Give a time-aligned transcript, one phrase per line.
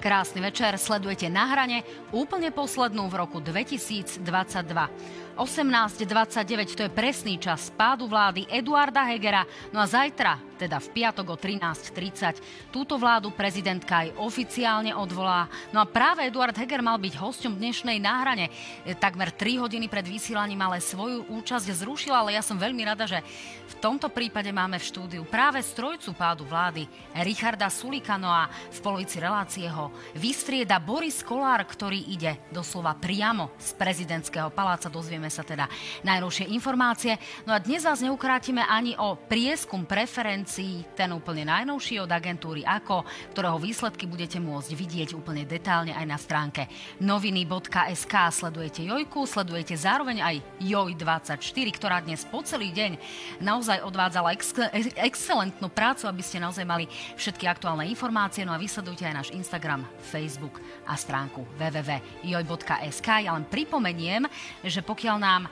[0.00, 4.24] Krásny večer, sledujete na hrane, úplne poslednú v roku 2022.
[5.36, 9.44] 18.29 to je presný čas spádu vlády Eduarda Hegera.
[9.76, 15.48] No a zajtra, teda v piatok o 13.30, túto vládu prezidentka aj oficiálne odvolá.
[15.72, 18.52] No a práve Eduard Heger mal byť hosťom dnešnej náhrane.
[19.00, 23.24] Takmer 3 hodiny pred vysielaním ale svoju účasť zrušil, ale ja som veľmi rada, že
[23.70, 26.84] v tomto prípade máme v štúdiu práve strojcu pádu vlády
[27.24, 28.20] Richarda Sulika.
[28.20, 34.50] No a v polovici relácie ho vystrieda Boris Kolár, ktorý ide doslova priamo z prezidentského
[34.50, 34.90] paláca.
[34.90, 35.70] Dozvieme sa teda
[36.02, 37.14] najnovšie informácie.
[37.46, 40.49] No a dnes vás neukrátime ani o prieskum preferencií,
[40.98, 46.18] ten úplne najnovší od agentúry AKO, ktorého výsledky budete môcť vidieť úplne detálne aj na
[46.18, 46.66] stránke
[46.98, 48.14] noviny.sk.
[48.34, 52.98] Sledujete Jojku, sledujete zároveň aj Joj24, ktorá dnes po celý deň
[53.38, 58.42] naozaj odvádzala ex- excelentnú prácu, aby ste naozaj mali všetky aktuálne informácie.
[58.42, 60.58] No a vysledujte aj náš Instagram, Facebook
[60.90, 63.08] a stránku www.joj.sk.
[63.22, 64.26] Ja len pripomeniem,
[64.66, 65.50] že pokiaľ nám e,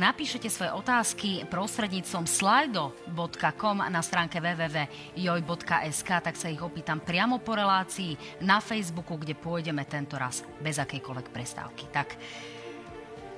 [0.00, 8.42] napíšete svoje otázky prostredníctvom slido.com na stránke www.joj.sk, tak sa ich opýtam priamo po relácii
[8.42, 11.84] na Facebooku, kde pôjdeme tento raz bez akejkoľvek prestávky.
[11.90, 12.08] Tak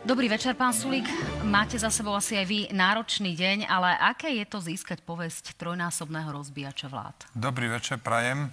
[0.00, 1.04] Dobrý večer, pán Sulík.
[1.44, 6.32] Máte za sebou asi aj vy náročný deň, ale aké je to získať povesť trojnásobného
[6.40, 7.28] rozbíjača vlád?
[7.36, 8.48] Dobrý večer, prajem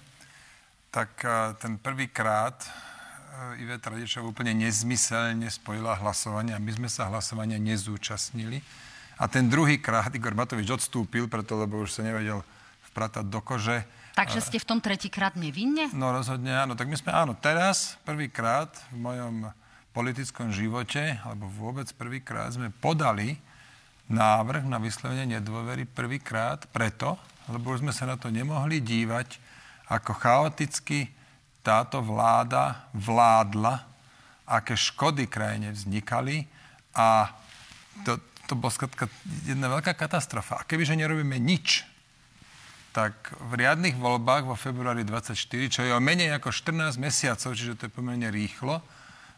[0.97, 2.67] tak e, ten prvýkrát e,
[3.61, 8.65] Iveta Radičová úplne nezmyselne spojila hlasovanie a my sme sa hlasovania nezúčastnili.
[9.17, 12.45] A ten druhý krát Igor Matovič odstúpil, preto lebo už sa nevedel
[12.93, 13.81] vpratať do kože.
[14.13, 15.93] Takže ste v tom tretíkrát nevinne?
[15.93, 16.73] No rozhodne áno.
[16.73, 19.35] Tak my sme áno, teraz prvýkrát v mojom
[19.93, 23.37] politickom živote, alebo vôbec prvýkrát sme podali
[24.09, 27.17] návrh na vyslovenie nedôvery prvýkrát preto,
[27.49, 29.37] lebo už sme sa na to nemohli dívať
[29.89, 31.09] ako chaoticky
[31.65, 33.83] táto vláda vládla,
[34.47, 36.47] aké škody krajine vznikali
[36.95, 37.27] a
[38.07, 38.15] to,
[38.47, 39.11] to bola skladka
[39.43, 40.63] jedna veľká katastrofa.
[40.63, 41.83] A kebyže nerobíme nič,
[42.95, 45.37] tak v riadnych voľbách vo februári 24,
[45.69, 48.81] čo je o menej ako 14 mesiacov, čiže to je pomerne rýchlo,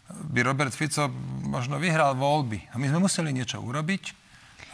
[0.09, 1.05] by Robert Fico
[1.45, 2.71] možno vyhral voľby.
[2.73, 4.29] A my sme museli niečo urobiť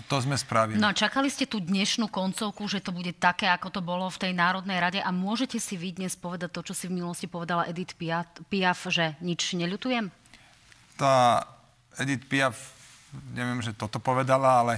[0.06, 0.78] to sme spravili.
[0.78, 4.22] No a čakali ste tú dnešnú koncovku, že to bude také, ako to bolo v
[4.22, 7.66] tej Národnej rade a môžete si vy dnes povedať to, čo si v minulosti povedala
[7.66, 10.14] Edith Piaf, že nič neľutujem?
[11.00, 11.48] Tá
[11.98, 12.75] Edith Piaf,
[13.34, 14.76] neviem, že toto povedala, ale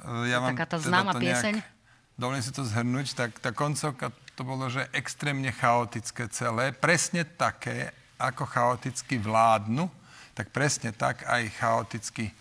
[0.00, 1.54] e, ja vám Taká tá teda známa pieseň?
[1.60, 7.28] Nejak, dovolím si to zhrnúť, tak tá koncovka to bolo, že extrémne chaotické celé, presne
[7.28, 9.88] také, ako chaoticky vládnu,
[10.32, 12.34] tak presne tak aj chaoticky e,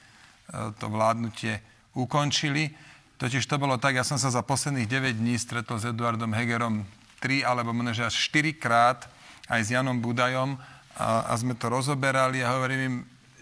[0.80, 1.60] to vládnutie
[1.96, 2.72] ukončili.
[3.20, 6.88] Totiž to bolo tak, ja som sa za posledných 9 dní stretol s Eduardom Hegerom
[7.20, 9.12] 3 alebo možno až 4 krát
[9.52, 10.56] aj s Janom Budajom
[10.96, 12.96] a, a sme to rozoberali a hovorím im,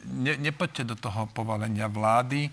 [0.08, 2.50] ne, nepoďte do toho povalenia vlády,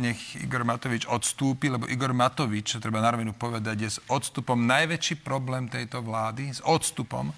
[0.00, 4.56] nech Igor Matovič odstúpi, lebo Igor Matovič, čo treba na rovinu povedať, je s odstupom.
[4.56, 7.28] Najväčší problém tejto vlády, s odstupom,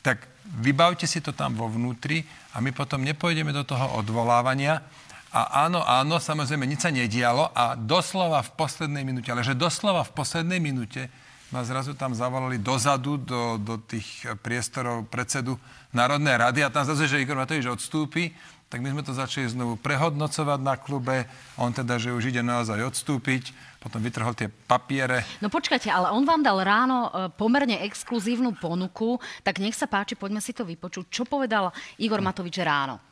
[0.00, 0.24] tak
[0.64, 2.24] vybavte si to tam vo vnútri
[2.56, 4.80] a my potom nepôjdeme do toho odvolávania,
[5.28, 10.00] a áno, áno, samozrejme, nič sa nedialo a doslova v poslednej minúte, ale že doslova
[10.00, 11.12] v poslednej minúte
[11.52, 15.60] ma zrazu tam zavolali dozadu do, do tých priestorov predsedu
[15.92, 18.32] Národnej rady a tam zrazu, že Igor Matovič odstúpi,
[18.68, 21.24] tak my sme to začali znovu prehodnocovať na klube.
[21.56, 25.24] On teda, že už ide naozaj odstúpiť, potom vytrhol tie papiere.
[25.40, 30.20] No počkajte, ale on vám dal ráno e, pomerne exkluzívnu ponuku, tak nech sa páči,
[30.20, 31.08] poďme si to vypočuť.
[31.08, 33.08] Čo povedal Igor Matovič ráno?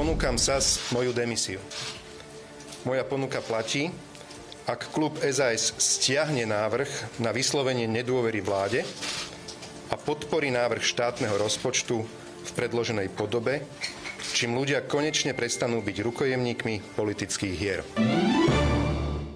[0.00, 1.60] ponúkam SAS moju demisiu.
[2.88, 3.92] Moja ponuka platí,
[4.64, 8.80] ak klub SAS stiahne návrh na vyslovenie nedôvery vláde
[9.92, 12.00] a podporí návrh štátneho rozpočtu
[12.44, 13.64] v predloženej podobe,
[14.32, 17.80] čím ľudia konečne prestanú byť rukojemníkmi politických hier.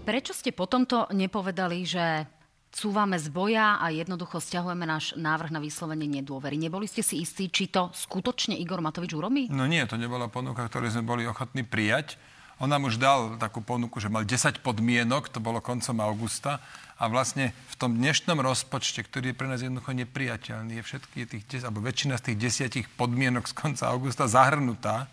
[0.05, 2.29] Prečo ste po tomto nepovedali, že
[2.75, 6.59] cúvame z boja a jednoducho stiahujeme náš návrh na vyslovenie nedôvery.
[6.59, 9.47] Neboli ste si istí, či to skutočne Igor Matovič urobí?
[9.49, 12.19] No nie, to nebola ponuka, ktorú sme boli ochotní prijať.
[12.63, 16.63] On nám už dal takú ponuku, že mal 10 podmienok, to bolo koncom augusta.
[16.95, 21.45] A vlastne v tom dnešnom rozpočte, ktorý je pre nás jednoducho nepriateľný, je všetky tých,
[21.67, 25.11] alebo väčšina z tých desiatich podmienok z konca augusta zahrnutá.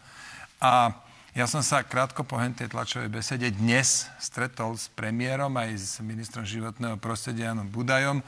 [0.61, 0.93] A
[1.33, 6.45] ja som sa krátko po hentej tlačovej besede dnes stretol s premiérom aj s ministrom
[6.45, 8.21] životného prostredia Janom Budajom,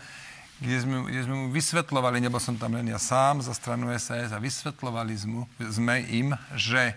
[0.58, 4.34] kde sme, kde sme mu vysvetlovali, nebol som tam len ja sám za stranu SAS
[4.34, 5.14] a vysvetlovali
[5.60, 6.96] sme im, že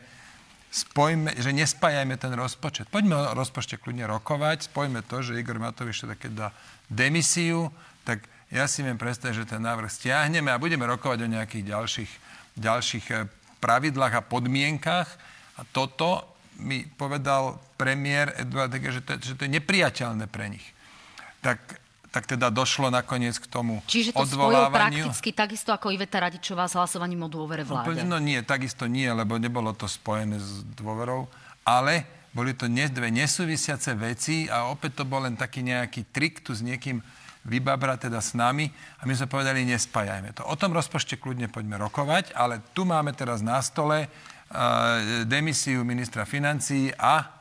[0.76, 2.92] spojme, že nespájajme ten rozpočet.
[2.92, 6.48] Poďme o rozpočte kľudne rokovať, spojme to, že Igor Matovič teda keď dá
[6.92, 7.72] demisiu,
[8.04, 12.12] tak ja si viem predstaviť, že ten návrh stiahneme a budeme rokovať o nejakých ďalších,
[12.60, 13.24] ďalších eh,
[13.58, 15.08] pravidlách a podmienkach.
[15.56, 20.64] A toto mi povedal premiér Eduard Heger, že to, že to je nepriateľné pre nich.
[21.40, 21.85] Tak
[22.16, 26.72] tak teda došlo nakoniec k tomu Čiže to spojil prakticky takisto ako Iveta Radičová s
[26.72, 28.00] hlasovaním o dôvere vláde?
[28.08, 31.28] No, no nie, takisto nie, lebo nebolo to spojené s dôverou,
[31.68, 36.56] ale boli to dve nesúvisiace veci a opäť to bol len taký nejaký trik tu
[36.56, 37.04] s niekým
[37.44, 40.42] vybabrať teda s nami a my sme povedali, nespájajme to.
[40.48, 44.10] O tom rozpočte kľudne poďme rokovať, ale tu máme teraz na stole uh,
[45.28, 47.35] demisiu ministra financií a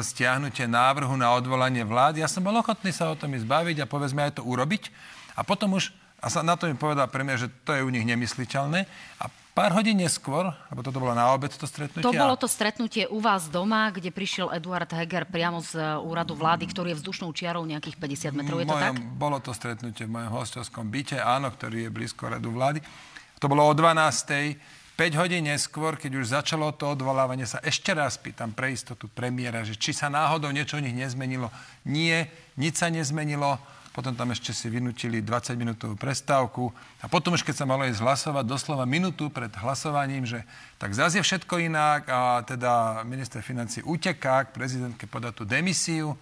[0.00, 2.22] stiahnutie návrhu na odvolanie vlády.
[2.22, 4.92] Ja som bol ochotný sa o tom zbaviť a povedzme aj to urobiť.
[5.34, 5.90] A potom už,
[6.20, 8.84] a sa na to mi povedal premiér, že to je u nich nemysliteľné.
[9.18, 9.24] A
[9.56, 12.06] pár hodín neskôr, lebo toto bolo na obed to stretnutie.
[12.06, 16.38] To bolo to stretnutie u vás doma, kde prišiel Eduard Heger priamo z e, úradu
[16.38, 17.96] vlády, ktorý je vzdušnou čiarou nejakých
[18.32, 18.62] 50 metrov.
[18.62, 19.18] Je to mojom, tak?
[19.18, 22.80] Bolo to stretnutie v mojom hostovskom byte, áno, ktorý je blízko radu vlády.
[23.40, 24.79] To bolo o 12.
[25.00, 29.64] 5 hodín neskôr, keď už začalo to odvolávanie, sa ešte raz pýtam pre istotu premiéra,
[29.64, 31.48] že či sa náhodou niečo u nich nezmenilo.
[31.88, 32.28] Nie,
[32.60, 33.56] nič sa nezmenilo.
[33.96, 36.68] Potom tam ešte si vynutili 20-minútovú prestávku.
[37.00, 40.44] A potom už, keď sa malo ísť hlasovať, doslova minútu pred hlasovaním, že
[40.76, 46.12] tak zase je všetko inak a teda minister financí uteká k prezidentke podať tú demisiu.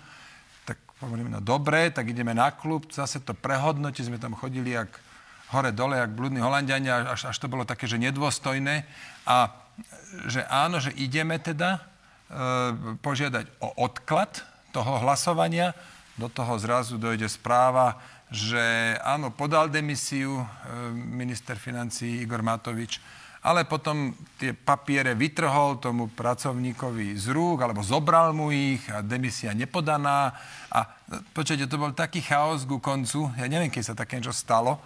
[0.62, 5.07] Tak hovorím, no dobre, tak ideme na klub, zase to prehodnotí, sme tam chodili jak
[5.52, 8.84] hore-dole, jak blúdni Holandiania, až, až to bolo také, že nedôstojné.
[9.24, 9.52] A
[10.28, 11.80] že áno, že ideme teda e,
[13.00, 15.72] požiadať o odklad toho hlasovania.
[16.18, 20.46] Do toho zrazu dojde správa, že áno, podal demisiu e,
[20.92, 23.00] minister financí Igor Matovič,
[23.38, 29.54] ale potom tie papiere vytrhol tomu pracovníkovi z rúk, alebo zobral mu ich a demisia
[29.54, 30.34] nepodaná.
[30.68, 30.84] A
[31.32, 34.82] počujete, to bol taký chaos ku koncu, ja neviem, keď sa také niečo stalo,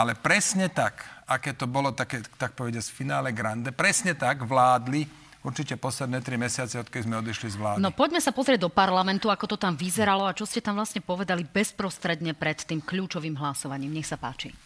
[0.00, 5.04] ale presne tak, aké to bolo také, tak povediať, z finále Grande, presne tak vládli
[5.44, 7.84] určite posledné tri mesiace, odkedy sme odišli z vlády.
[7.84, 11.04] No poďme sa pozrieť do parlamentu, ako to tam vyzeralo a čo ste tam vlastne
[11.04, 13.92] povedali bezprostredne pred tým kľúčovým hlasovaním.
[13.92, 14.56] Nech sa páči.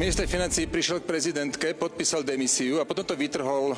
[0.00, 3.76] Minister financí prišiel k prezidentke, podpísal demisiu a potom to vytrhol e,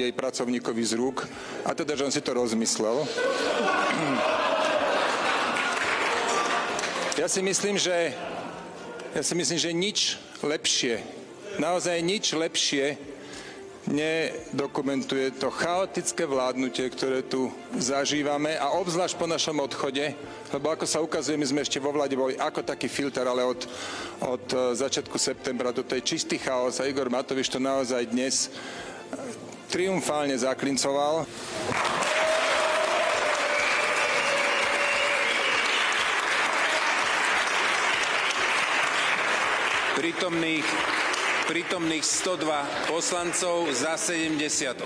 [0.00, 1.22] jej pracovníkovi z rúk
[1.62, 3.02] a teda, že on si to rozmyslel.
[7.12, 8.16] Ja si myslím, že
[9.12, 9.98] ja si myslím, že nič
[10.40, 11.04] lepšie,
[11.60, 12.96] naozaj nič lepšie
[13.82, 20.14] nedokumentuje to chaotické vládnutie, ktoré tu zažívame a obzvlášť po našom odchode,
[20.54, 23.66] lebo ako sa ukazuje, my sme ešte vo vláde boli ako taký filter, ale od,
[24.22, 28.50] od e, začiatku septembra to je čistý chaos a Igor Matovič to naozaj dnes e,
[29.66, 31.26] triumfálne zaklincoval.
[40.02, 40.66] Prítomných
[41.42, 44.78] prítomných 102 poslancov, za 78,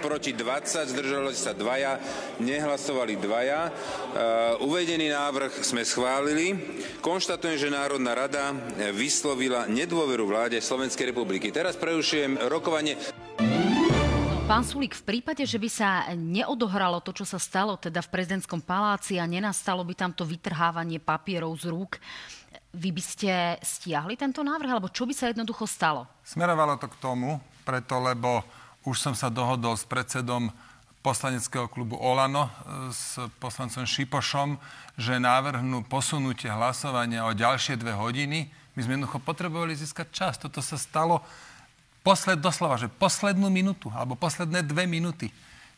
[0.00, 2.00] proti 20, zdržali sa dvaja,
[2.36, 3.68] nehlasovali dvaja.
[3.68, 6.56] Uh, uvedený návrh sme schválili.
[7.00, 8.52] Konštatujem, že Národná rada
[8.92, 11.48] vyslovila nedôveru vláde Slovenskej republiky.
[11.48, 13.00] Teraz prerušujem rokovanie.
[14.46, 18.62] Pán Sulík, v prípade, že by sa neodohralo to, čo sa stalo teda v prezidentskom
[18.62, 21.98] paláci a nenastalo by tam to vytrhávanie papierov z rúk
[22.76, 23.32] vy by ste
[23.64, 26.04] stiahli tento návrh, alebo čo by sa jednoducho stalo?
[26.20, 28.44] Smerovalo to k tomu, preto lebo
[28.84, 30.52] už som sa dohodol s predsedom
[31.00, 32.50] poslaneckého klubu Olano e,
[32.92, 34.60] s poslancom Šipošom,
[35.00, 38.50] že návrhnú posunutie hlasovania o ďalšie dve hodiny.
[38.76, 40.34] My sme jednoducho potrebovali získať čas.
[40.36, 41.24] Toto sa stalo
[42.04, 45.32] posled, doslova, že poslednú minútu, alebo posledné dve minúty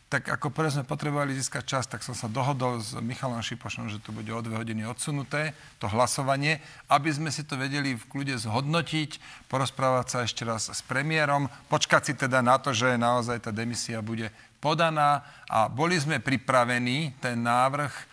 [0.09, 4.00] tak ako prvé sme potrebovali získať čas, tak som sa dohodol s Michalom Šipošom, že
[4.00, 8.41] to bude o dve hodiny odsunuté, to hlasovanie, aby sme si to vedeli v kľude
[8.41, 9.21] zhodnotiť,
[9.53, 14.00] porozprávať sa ešte raz s premiérom, počkať si teda na to, že naozaj tá demisia
[14.00, 14.33] bude
[14.65, 18.05] podaná a boli sme pripravení ten návrh e,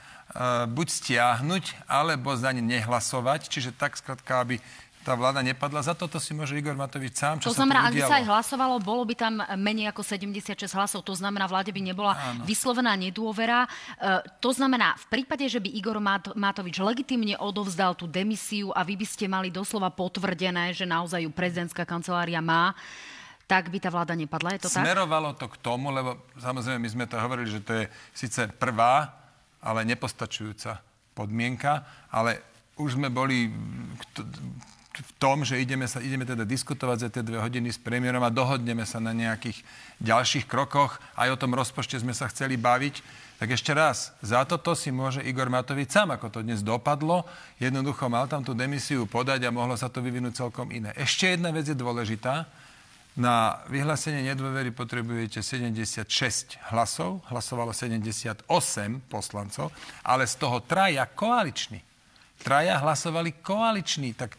[0.68, 4.60] buď stiahnuť, alebo za ne nehlasovať, čiže tak skratka, aby
[5.06, 5.86] tá vláda nepadla.
[5.86, 8.82] Za toto si môže Igor Matovič sám, čo To znamená, ak by sa aj hlasovalo,
[8.82, 11.06] bolo by tam menej ako 76 hlasov.
[11.06, 12.42] To znamená, vláde by nebola Áno.
[12.42, 13.70] vyslovená nedôvera.
[13.70, 16.02] E, to znamená, v prípade, že by Igor
[16.34, 21.30] Matovič legitimne odovzdal tú demisiu a vy by ste mali doslova potvrdené, že naozaj ju
[21.30, 22.74] prezidentská kancelária má,
[23.46, 24.58] tak by tá vláda nepadla.
[24.58, 25.40] Je to Smerovalo tak?
[25.46, 29.14] to k tomu, lebo samozrejme my sme to hovorili, že to je síce prvá,
[29.62, 30.82] ale nepostačujúca
[31.14, 32.42] podmienka, ale
[32.82, 33.54] už sme boli
[35.00, 38.32] v tom, že ideme, sa, ideme teda diskutovať za tie dve hodiny s premiérom a
[38.32, 39.60] dohodneme sa na nejakých
[40.00, 41.00] ďalších krokoch.
[41.20, 43.26] Aj o tom rozpočte sme sa chceli baviť.
[43.36, 47.28] Tak ešte raz, za toto si môže Igor Matovič sám, ako to dnes dopadlo.
[47.60, 50.96] Jednoducho mal tam tú demisiu podať a mohlo sa to vyvinúť celkom iné.
[50.96, 52.48] Ešte jedna vec je dôležitá.
[53.16, 56.08] Na vyhlásenie nedôvery potrebujete 76
[56.72, 58.48] hlasov, hlasovalo 78
[59.08, 59.72] poslancov,
[60.04, 61.80] ale z toho traja koaliční.
[62.44, 64.36] Traja hlasovali koaliční, tak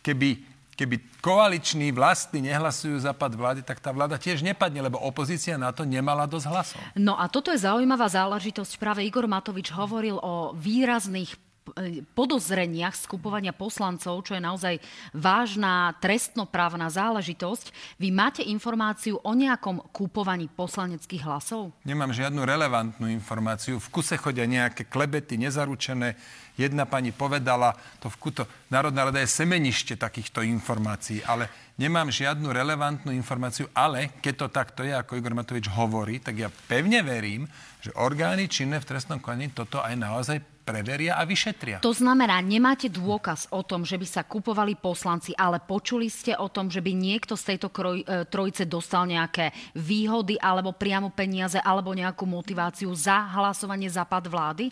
[0.00, 0.40] keby,
[0.76, 5.72] keby koaliční vlastní nehlasujú za pad vlády, tak tá vláda tiež nepadne, lebo opozícia na
[5.72, 6.80] to nemala dosť hlasov.
[6.96, 8.80] No a toto je zaujímavá záležitosť.
[8.80, 14.74] Práve Igor Matovič hovoril o výrazných E, podozreniach skupovania poslancov, čo je naozaj
[15.14, 17.96] vážna trestnoprávna záležitosť.
[18.00, 21.70] Vy máte informáciu o nejakom kúpovaní poslaneckých hlasov?
[21.86, 23.78] Nemám žiadnu relevantnú informáciu.
[23.78, 26.18] V kuse chodia nejaké klebety nezaručené.
[26.60, 27.72] Jedna pani povedala,
[28.04, 34.12] to v kuto, Národná rada je semenište takýchto informácií, ale nemám žiadnu relevantnú informáciu, ale
[34.20, 37.48] keď to takto je, ako Igor Matovič hovorí, tak ja pevne verím,
[37.80, 41.80] že orgány činné v trestnom konaní toto aj naozaj preveria a vyšetria.
[41.80, 46.52] To znamená, nemáte dôkaz o tom, že by sa kupovali poslanci, ale počuli ste o
[46.52, 49.50] tom, že by niekto z tejto kroj, e, trojice dostal nejaké
[49.80, 54.68] výhody alebo priamo peniaze alebo nejakú motiváciu za hlasovanie za pad vlády?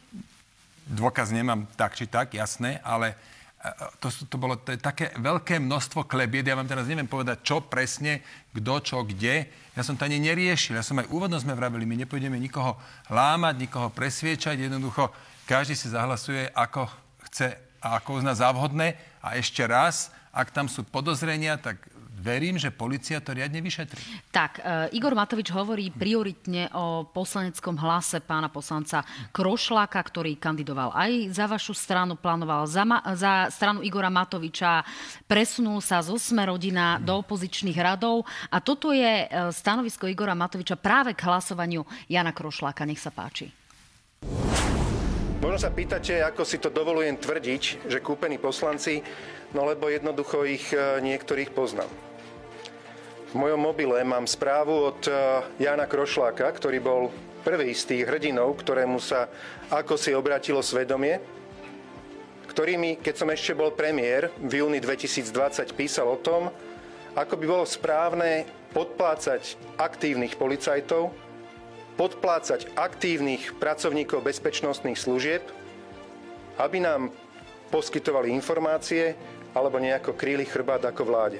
[0.88, 3.12] Dôkaz nemám tak či tak, jasné, ale
[3.60, 6.48] e, to, to bolo to je také veľké množstvo klebiet.
[6.48, 8.24] Ja vám teraz neviem povedať, čo presne,
[8.56, 9.52] kto, čo, kde.
[9.76, 10.80] Ja som to ani neriešil.
[10.80, 12.80] Ja som aj úvodno sme vravili, my nepôjdeme nikoho
[13.12, 14.56] lámať, nikoho presviečať.
[14.56, 15.12] Jednoducho
[15.44, 16.88] každý si zahlasuje, ako
[17.28, 17.52] chce
[17.84, 18.50] a ako uzná za.
[19.22, 21.78] A ešte raz, ak tam sú podozrenia, tak
[22.18, 23.98] verím, že policia to riadne vyšetrí.
[24.34, 31.32] Tak, e, Igor Matovič hovorí prioritne o poslaneckom hlase pána poslanca Krošláka, ktorý kandidoval aj
[31.32, 34.82] za vašu stranu, plánoval za, ma, za stranu Igora Matoviča,
[35.30, 41.14] presunul sa zo Smerodina do opozičných radov a toto je e, stanovisko Igora Matoviča práve
[41.14, 42.82] k hlasovaniu Jana Krošláka.
[42.82, 43.48] Nech sa páči.
[45.38, 48.98] Možno sa pýtate, ako si to dovolujem tvrdiť, že kúpení poslanci,
[49.54, 52.07] no lebo jednoducho ich e, niektorých poznám.
[53.28, 55.12] V mojom mobile mám správu od e,
[55.60, 57.12] Jana Krošláka, ktorý bol
[57.44, 59.28] prvý z tých hrdinov, ktorému sa
[59.68, 61.20] ako si obratilo svedomie,
[62.48, 66.48] ktorý mi, keď som ešte bol premiér, v júni 2020 písal o tom,
[67.12, 71.12] ako by bolo správne podplácať aktívnych policajtov,
[72.00, 75.44] podplácať aktívnych pracovníkov bezpečnostných služieb,
[76.56, 77.12] aby nám
[77.68, 79.12] poskytovali informácie
[79.52, 81.38] alebo nejako kryli chrbát ako vláde.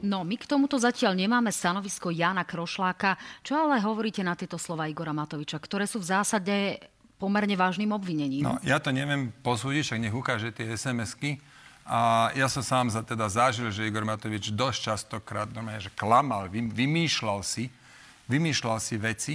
[0.00, 3.20] No, my k tomuto zatiaľ nemáme stanovisko Jana Krošláka.
[3.44, 6.80] Čo ale hovoríte na tieto slova Igora Matoviča, ktoré sú v zásade
[7.20, 8.48] pomerne vážnym obvinením?
[8.48, 11.36] No, ja to neviem posúdiť, však nech ukáže tie SMS-ky.
[11.84, 16.46] A ja som sám za, teda zažil, že Igor Matovič dosť častokrát normálne, že klamal,
[16.48, 17.68] vymýšľal si
[18.30, 19.34] vymýšľal si veci,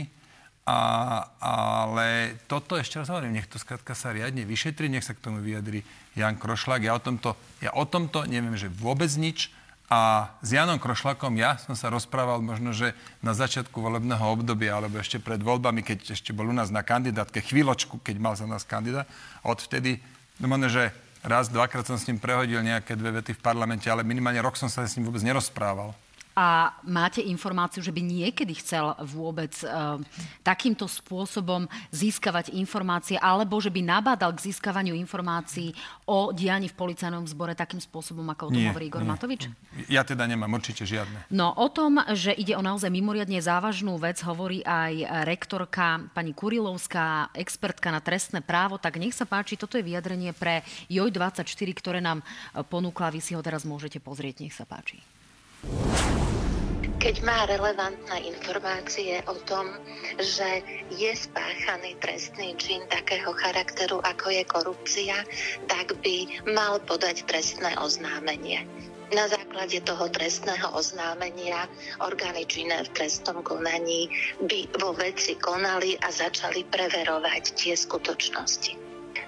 [0.65, 0.79] a,
[1.37, 5.43] ale toto ešte raz hovorím, nech to skrátka sa riadne vyšetri, nech sa k tomu
[5.43, 5.85] vyjadri
[6.17, 6.81] Jan Krošlák.
[6.81, 9.53] Ja o tomto, ja o tomto neviem, že vôbec nič.
[9.85, 14.97] A s Janom Krošlakom ja som sa rozprával možno, že na začiatku volebného obdobia, alebo
[14.97, 18.65] ešte pred voľbami, keď ešte bol u nás na kandidátke, chvíľočku, keď mal za nás
[18.65, 19.05] kandidát.
[19.45, 20.01] Odvtedy,
[20.41, 20.89] no možno, že
[21.21, 24.73] raz, dvakrát som s ním prehodil nejaké dve vety v parlamente, ale minimálne rok som
[24.73, 25.93] sa s ním vôbec nerozprával
[26.35, 29.95] a máte informáciu, že by niekedy chcel vôbec uh,
[30.43, 31.63] takýmto spôsobom
[31.95, 35.71] získavať informácie, alebo že by nabádal k získavaniu informácií
[36.03, 39.11] o dianí v policajnom zbore takým spôsobom, ako o tom nie, hovorí Igor nie.
[39.15, 39.47] Matovič?
[39.87, 41.23] Ja teda nemám určite žiadne.
[41.31, 47.31] No o tom, že ide o naozaj mimoriadne závažnú vec, hovorí aj rektorka pani Kurilovská,
[47.31, 52.19] expertka na trestné právo, tak nech sa páči, toto je vyjadrenie pre JOJ24, ktoré nám
[52.67, 54.99] ponúkla, vy si ho teraz môžete pozrieť, nech sa páči
[57.05, 59.69] keď má relevantné informácie o tom,
[60.17, 65.21] že je spáchaný trestný čin takého charakteru, ako je korupcia,
[65.69, 68.65] tak by mal podať trestné oznámenie.
[69.13, 71.69] Na základe toho trestného oznámenia
[72.01, 74.09] orgány činné v trestnom konaní
[74.41, 78.84] by vo veci konali a začali preverovať tie skutočnosti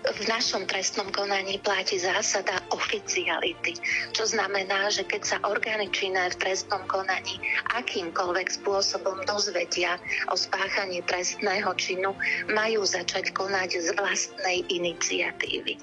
[0.08, 3.76] v našom trestnom konaní platí zásada oficiality,
[4.16, 7.38] čo znamená, že keď sa orgány činné v trestnom konaní
[7.76, 10.00] akýmkoľvek spôsobom dozvedia
[10.32, 12.16] o spáchaní trestného činu,
[12.52, 15.80] majú začať konať z vlastnej iniciatívy.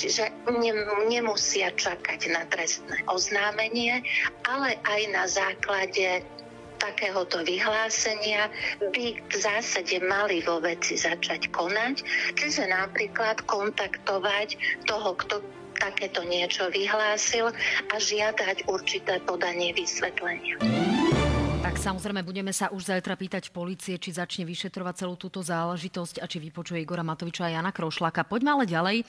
[0.00, 0.32] Čiže
[1.08, 4.00] nemusia čakať na trestné oznámenie,
[4.48, 6.24] ale aj na základe
[6.80, 8.48] takéhoto vyhlásenia
[8.80, 12.02] by v zásade mali vo veci začať konať,
[12.34, 14.56] čiže napríklad kontaktovať
[14.88, 15.44] toho, kto
[15.80, 17.52] takéto niečo vyhlásil
[17.88, 20.89] a žiadať určité podanie vysvetlenia.
[21.70, 26.26] Tak samozrejme budeme sa už zajtra pýtať policie, či začne vyšetrovať celú túto záležitosť a
[26.26, 28.26] či vypočuje Igora Matoviča a Jana Krošláka.
[28.26, 28.96] Poďme ale ďalej.
[28.98, 29.04] E,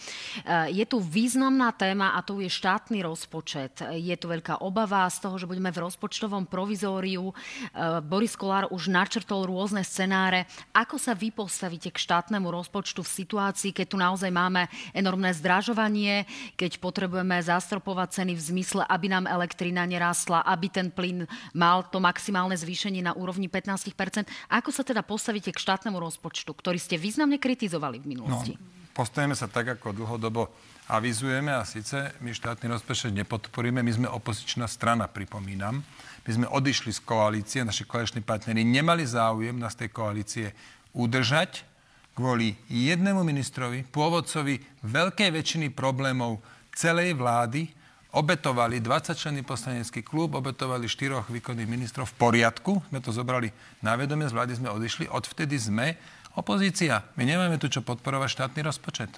[0.69, 3.81] je tu významná téma a to je štátny rozpočet.
[3.97, 7.33] Je tu veľká obava z toho, že budeme v rozpočtovom provizóriu.
[7.33, 10.45] E, Boris Kolár už načrtol rôzne scenáre.
[10.69, 16.29] Ako sa vy postavíte k štátnemu rozpočtu v situácii, keď tu naozaj máme enormné zdražovanie,
[16.53, 21.25] keď potrebujeme zastropovať ceny v zmysle, aby nám elektrina nerastla, aby ten plyn
[21.57, 26.51] mal to maximálne maximálne zvýšenie na úrovni 15% Ako sa teda postavíte k štátnemu rozpočtu,
[26.51, 28.53] ktorý ste významne kritizovali v minulosti?
[28.59, 30.51] No, postavíme sa tak, ako dlhodobo
[30.91, 33.79] avizujeme a síce my štátny rozpočet nepodporíme.
[33.79, 35.79] My sme opozičná strana, pripomínam.
[36.27, 40.51] My sme odišli z koalície, naši koaliční partneri nemali záujem nás tej koalície
[40.91, 41.63] udržať
[42.11, 46.43] kvôli jednému ministrovi, pôvodcovi veľkej väčšiny problémov
[46.75, 47.71] celej vlády,
[48.11, 52.83] obetovali 20 členný poslanecký klub, obetovali štyroch výkonných ministrov v poriadku.
[52.91, 55.07] Sme to zobrali na vedomie, z vlády sme odišli.
[55.07, 55.95] Odvtedy sme
[56.33, 57.03] opozícia.
[57.19, 59.11] My nemáme tu čo podporovať štátny rozpočet.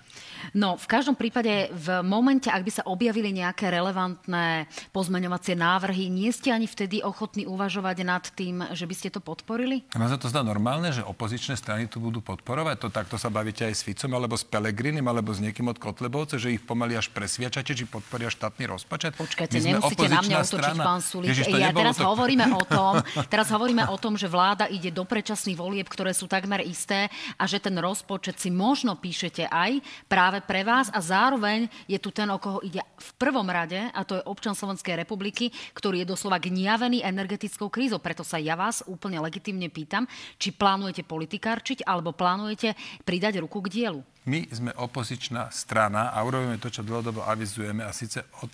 [0.51, 6.33] No, v každom prípade, v momente, ak by sa objavili nejaké relevantné pozmeňovacie návrhy, nie
[6.33, 9.85] ste ani vtedy ochotní uvažovať nad tým, že by ste to podporili?
[9.93, 12.75] A sa to zdá normálne, že opozičné strany tu budú podporovať?
[12.81, 16.41] To takto sa bavíte aj s Ficom, alebo s Pelegrinim, alebo s niekým od Kotlebovce,
[16.41, 19.13] že ich pomaly až presviačate, či podporia štátny rozpočet?
[19.15, 21.31] Počkajte, nemusíte na mňa útočiť, pán Sulík.
[21.53, 22.09] Ja teraz to...
[22.09, 22.99] hovoríme o tom,
[23.33, 27.02] teraz hovoríme o tom, že vláda ide do predčasných volieb, ktoré sú takmer isté
[27.37, 32.11] a že ten rozpočet si možno píšete aj práve pre vás a zároveň je tu
[32.11, 36.11] ten, o koho ide v prvom rade a to je občan Slovenskej republiky, ktorý je
[36.11, 38.03] doslova gniavený energetickou krízou.
[38.03, 40.07] Preto sa ja vás úplne legitimne pýtam,
[40.37, 42.75] či plánujete politikárčiť alebo plánujete
[43.07, 44.01] pridať ruku k dielu.
[44.23, 48.47] My sme opozičná strana a urobíme to, čo dlhodobo avizujeme a síce od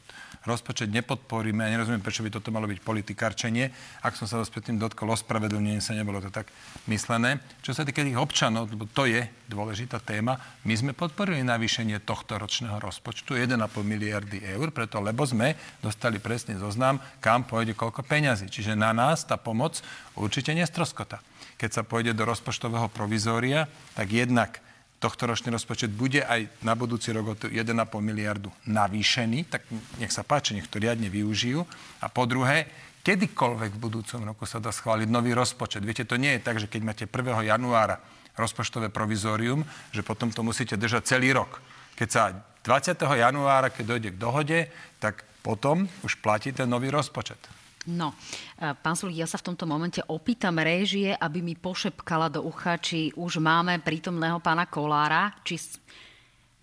[0.47, 1.67] rozpočet nepodporíme.
[1.67, 3.71] Ja nerozumiem, prečo by toto malo byť politikárčenie.
[4.05, 6.47] Ak som sa vás predtým dotkol, ospravedlnenie sa nebolo to tak
[6.87, 7.43] myslené.
[7.59, 12.37] Čo sa týka tých občanov, lebo to je dôležitá téma, my sme podporili navýšenie tohto
[12.37, 18.47] ročného rozpočtu 1,5 miliardy eur, preto lebo sme dostali presný zoznam, kam pôjde koľko peňazí.
[18.47, 19.81] Čiže na nás tá pomoc
[20.15, 21.19] určite nestroskota.
[21.59, 24.63] Keď sa pôjde do rozpočtového provizória, tak jednak
[24.99, 27.55] ročný rozpočet bude aj na budúci rok o 1,5
[28.03, 29.63] miliardu navýšený, tak
[29.95, 31.63] nech sa páči, nech to riadne využijú.
[32.03, 32.67] A po druhé,
[33.07, 35.87] kedykoľvek v budúcom roku sa dá schváliť nový rozpočet.
[35.87, 37.47] Viete, to nie je tak, že keď máte 1.
[37.47, 38.03] januára
[38.35, 39.63] rozpočtové provizórium,
[39.95, 41.63] že potom to musíte držať celý rok.
[41.95, 42.31] Keď sa
[42.63, 42.99] 20.
[42.99, 44.59] januára, keď dojde k dohode,
[44.99, 47.39] tak potom už platí ten nový rozpočet.
[47.87, 48.11] No,
[48.59, 52.75] e, pán Sulik, ja sa v tomto momente opýtam réžie, aby mi pošepkala do ucha,
[52.75, 55.55] či už máme prítomného pána Kolára, či,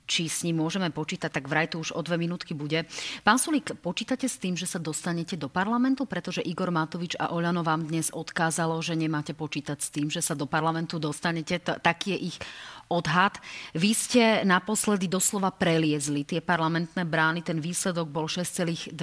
[0.04, 2.86] či s ním môžeme počítať, tak vraj to už o dve minútky bude.
[3.26, 7.66] Pán Sulik, počítate s tým, že sa dostanete do parlamentu, pretože Igor Matovič a Oľano
[7.66, 11.58] vám dnes odkázalo, že nemáte počítať s tým, že sa do parlamentu dostanete.
[11.58, 12.38] T- taký je ich
[12.86, 13.34] odhad.
[13.74, 18.94] Vy ste naposledy doslova preliezli tie parlamentné brány, ten výsledok bol 6,22%.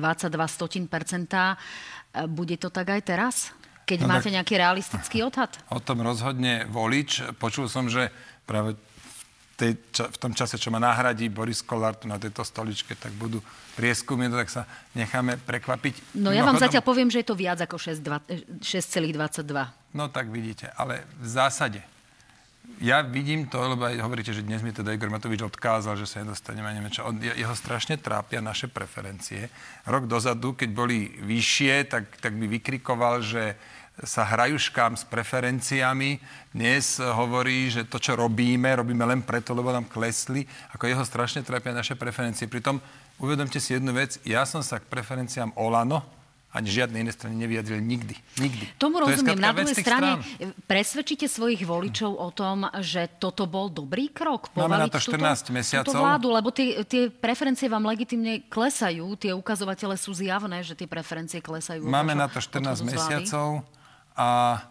[2.30, 3.36] Bude to tak aj teraz?
[3.84, 5.52] Keď no máte tak, nejaký realistický odhad?
[5.73, 7.36] O tom rozhodne volič.
[7.41, 8.13] Počul som, že
[8.47, 9.21] práve v,
[9.60, 13.43] tej, v tom čase, čo ma nahradí Boris Kolár tu na tejto stoličke, tak budú
[13.76, 14.63] prieskumy, tak sa
[14.95, 16.15] necháme prekvapiť.
[16.15, 18.63] No ja vám zatiaľ poviem, že je to viac ako 6,22.
[19.93, 21.93] No tak vidíte, ale v zásade
[22.84, 26.19] ja vidím to, lebo aj hovoríte, že dnes mi teda Igor Matovič odkázal, že sa
[26.19, 27.08] nedostaneme neviem čo.
[27.15, 29.47] Jeho strašne trápia naše preferencie.
[29.88, 33.56] Rok dozadu, keď boli vyššie, tak, tak by vykrikoval, že
[34.04, 36.17] sa hrajú škám s preferenciami.
[36.52, 40.43] Dnes hovorí, že to, čo robíme, robíme len preto, lebo nám klesli.
[40.76, 42.49] Ako jeho strašne trápia naše preferencie.
[42.49, 42.82] Pritom
[43.21, 44.17] uvedomte si jednu vec.
[44.26, 46.23] Ja som sa k preferenciám Olano,
[46.54, 48.16] ani žiadne iné strany nevyjadrili nikdy.
[48.38, 48.66] Nikdy.
[48.78, 49.42] Tomu to rozumiem.
[49.42, 50.54] Na druhej strane strán.
[50.70, 54.54] presvedčíte svojich voličov o tom, že toto bol dobrý krok?
[54.54, 55.89] Máme na to 14 túto, mesiacov.
[55.89, 59.18] Túto vládu, lebo tie, tie preferencie vám legitimne klesajú.
[59.18, 61.89] Tie ukazovatele sú zjavné, že tie preferencie klesajú.
[61.89, 63.66] Máme na to 14 mesiacov
[64.13, 64.62] a,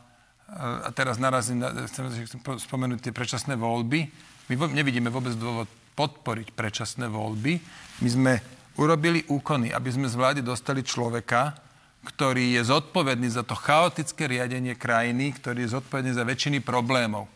[0.87, 4.07] a teraz narazím, na, chcem, chcem spomenúť tie predčasné voľby.
[4.47, 5.67] My nevidíme vôbec dôvod
[5.99, 7.59] podporiť predčasné voľby.
[8.07, 8.33] My sme
[8.79, 11.72] urobili úkony, aby sme z vlády dostali človeka,
[12.03, 17.31] ktorý je zodpovedný za to chaotické riadenie krajiny, ktorý je zodpovedný za väčšiny problémov.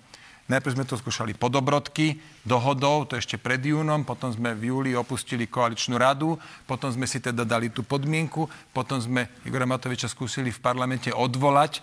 [0.46, 5.50] Najprv sme to skúšali podobrodky, dohodou, to ešte pred júnom, potom sme v júli opustili
[5.50, 6.38] koaličnú radu,
[6.70, 11.82] potom sme si teda dali tú podmienku, potom sme Igora Matoviča skúsili v parlamente odvolať.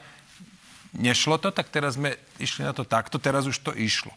[0.96, 4.15] Nešlo to, tak teraz sme išli na to takto, teraz už to išlo.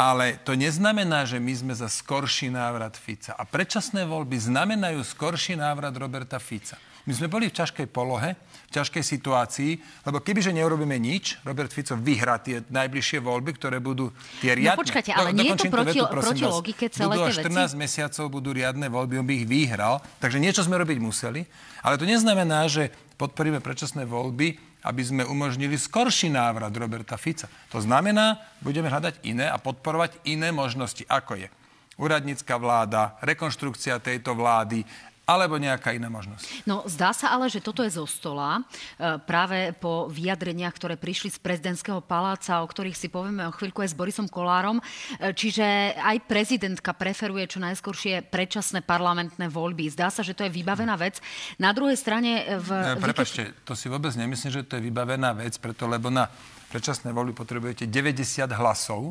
[0.00, 3.36] Ale to neznamená, že my sme za skorší návrat Fica.
[3.36, 6.80] A predčasné voľby znamenajú skorší návrat Roberta Fica.
[7.06, 8.34] My sme boli v ťažkej polohe,
[8.66, 9.70] v ťažkej situácii,
[10.10, 14.10] lebo kebyže neurobíme nič, Robert Fico vyhrá tie najbližšie voľby, ktoré budú
[14.42, 14.78] tie no riadne.
[14.78, 17.54] No počkajte, ale nie je to proti, vetu, proti vás, logike celé budú tie 14
[17.54, 17.76] veci?
[17.78, 21.46] mesiacov budú riadne voľby, on by ich vyhral, takže niečo sme robiť museli.
[21.86, 27.46] Ale to neznamená, že podporíme predčasné voľby, aby sme umožnili skorší návrat Roberta Fica.
[27.70, 31.48] To znamená, budeme hľadať iné a podporovať iné možnosti, ako je
[31.96, 34.84] úradnícka vláda, rekonštrukcia tejto vlády,
[35.26, 36.62] alebo nejaká iná možnosť.
[36.70, 41.34] No, zdá sa ale, že toto je zo stola e, práve po vyjadreniach, ktoré prišli
[41.34, 44.78] z prezidentského paláca, o ktorých si povieme o chvíľku aj s Borisom Kolárom.
[44.78, 49.90] E, čiže aj prezidentka preferuje čo najskôršie predčasné parlamentné voľby.
[49.90, 51.18] Zdá sa, že to je vybavená vec.
[51.58, 52.46] Na druhej strane...
[52.62, 52.94] V...
[52.94, 56.30] E, prepačte, to si vôbec nemyslím, že to je vybavená vec, preto lebo na
[56.70, 59.10] predčasné voľby potrebujete 90 hlasov.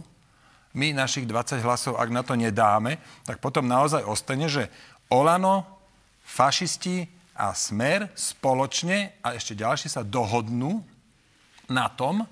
[0.80, 4.72] My našich 20 hlasov, ak na to nedáme, tak potom naozaj ostane, že
[5.12, 5.75] Olano,
[6.26, 7.06] fašisti
[7.38, 10.82] a smer spoločne a ešte ďalší sa dohodnú
[11.70, 12.26] na tom,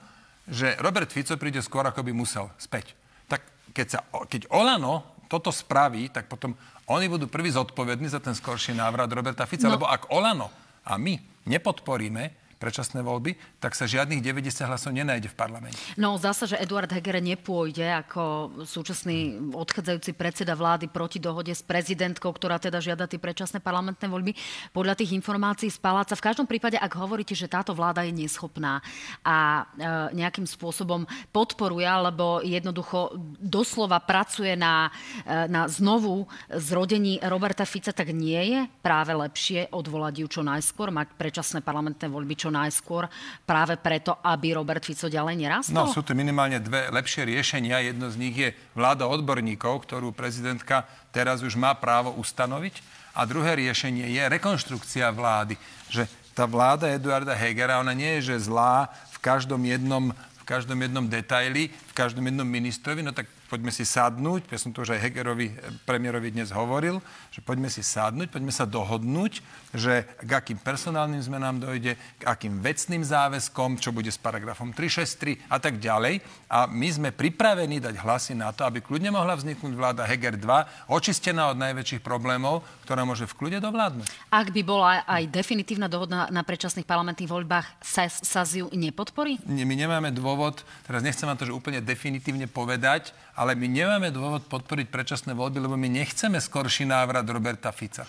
[0.50, 2.98] že Robert Fico príde skôr, ako by musel späť.
[3.32, 6.52] Tak keď, sa, keď Olano toto spraví, tak potom
[6.92, 9.80] oni budú prví zodpovední za ten skorší návrat Roberta Fica, no.
[9.80, 10.52] lebo ak Olano
[10.84, 11.16] a my
[11.48, 15.76] nepodporíme predčasné voľby, tak sa žiadnych 90 hlasov nenájde v parlamente.
[16.00, 22.32] No, sa, že Eduard Heger nepôjde ako súčasný odchádzajúci predseda vlády proti dohode s prezidentkou,
[22.32, 24.32] ktorá teda žiada tie predčasné parlamentné voľby.
[24.72, 28.80] Podľa tých informácií z paláca, v každom prípade, ak hovoríte, že táto vláda je neschopná
[29.28, 31.04] a e, nejakým spôsobom
[31.36, 33.12] podporuje, alebo jednoducho
[33.44, 34.88] doslova pracuje na,
[35.28, 40.94] e, na znovu zrodení Roberta Fica, tak nie je práve lepšie odvolať ju čo najskôr,
[40.94, 43.10] mať predčasné parlamentné voľby čo najskôr
[43.42, 45.74] práve preto, aby Robert Fico ďalej nerastol?
[45.74, 47.82] No, sú tu minimálne dve lepšie riešenia.
[47.82, 53.02] Jedno z nich je vláda odborníkov, ktorú prezidentka teraz už má právo ustanoviť.
[53.18, 55.58] A druhé riešenie je rekonštrukcia vlády.
[55.90, 56.06] Že
[56.38, 60.14] tá vláda Eduarda Hegera, ona nie je že zlá v každom jednom
[60.44, 64.74] v každom jednom detaili, v každom jednom ministrovi, no tak poďme si sadnúť, ja som
[64.74, 66.98] to už aj Hegerovi, eh, premiérovi dnes hovoril,
[67.30, 69.46] že poďme si sadnúť, poďme sa dohodnúť,
[69.78, 75.38] že k akým personálnym zmenám dojde, k akým vecným záväzkom, čo bude s paragrafom 363
[75.54, 76.26] a tak ďalej.
[76.50, 80.90] A my sme pripravení dať hlasy na to, aby kľudne mohla vzniknúť vláda Heger 2,
[80.90, 84.34] očistená od najväčších problémov, ktorá môže v kľude dovládnuť.
[84.34, 89.38] Ak by bola aj definitívna dohoda na predčasných parlamentných voľbách, sa, sa ju nepodporí?
[89.46, 94.46] My nemáme dôvod, teraz nechcem vám to že úplne definitívne povedať, ale my nemáme dôvod
[94.46, 98.06] podporiť predčasné voľby, lebo my nechceme skorší návrat Roberta Fica.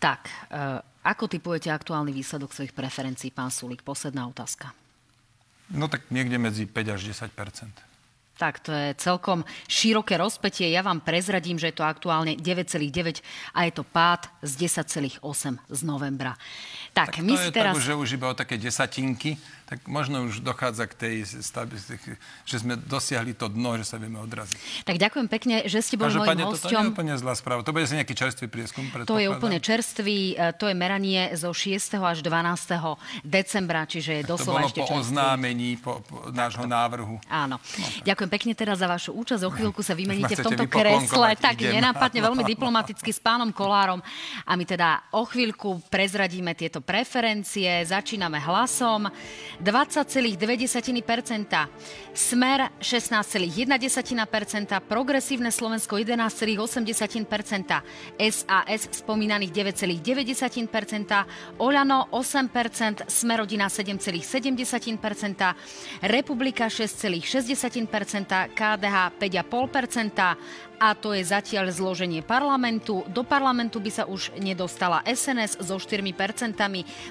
[0.00, 3.86] Tak, e, ako typujete aktuálny výsledok svojich preferencií, pán Sulik?
[3.86, 4.74] Posledná otázka.
[5.72, 7.92] No tak niekde medzi 5 až 10%
[8.42, 10.66] tak to je celkom široké rozpetie.
[10.74, 13.22] Ja vám prezradím, že je to aktuálne 9,9
[13.54, 15.22] a je to pád z 10,8
[15.70, 16.34] z novembra.
[16.90, 17.78] Tak, tak my to si je teraz...
[17.78, 19.38] tak, že už iba o také desatinky
[19.72, 21.14] tak možno už dochádza k tej,
[22.44, 24.84] že sme dosiahli to dno, že sa vieme odraziť.
[24.84, 26.68] Tak ďakujem pekne, že ste boli mojím hosťom.
[26.68, 27.64] To je úplne zlá správa.
[27.64, 28.84] To bude si nejaký čerstvý prieskum.
[29.08, 30.36] To je úplne čerstvý.
[30.36, 31.96] E, to je meranie zo 6.
[32.04, 33.24] až 12.
[33.24, 37.16] decembra, čiže je doslova ešte po oznámení po, po nášho návrhu.
[37.32, 37.56] Áno.
[37.56, 39.40] No, ďakujem pekne teraz za vašu účasť.
[39.48, 41.32] O chvíľku sa vymeníte v tomto kresle.
[41.40, 41.80] Tak idem.
[41.80, 44.04] nenápadne, veľmi diplomaticky s pánom Kolárom.
[44.44, 47.88] A my teda o chvíľku prezradíme tieto preferencie.
[47.88, 49.08] Začíname hlasom.
[49.62, 50.42] 20,2%,
[52.12, 53.46] Smer 16,1%,
[54.90, 56.82] Progresívne Slovensko 11,8%,
[58.18, 71.70] SAS spomínaných 9,9%, Oľano 8%, Smerodina 7,7%, Republika 6,6%, KDH 5,5%, a to je zatiaľ
[71.70, 73.06] zloženie parlamentu.
[73.10, 76.02] Do parlamentu by sa už nedostala SNS so 4%,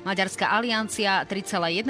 [0.03, 1.87] Maďarská aliancia 3,1%,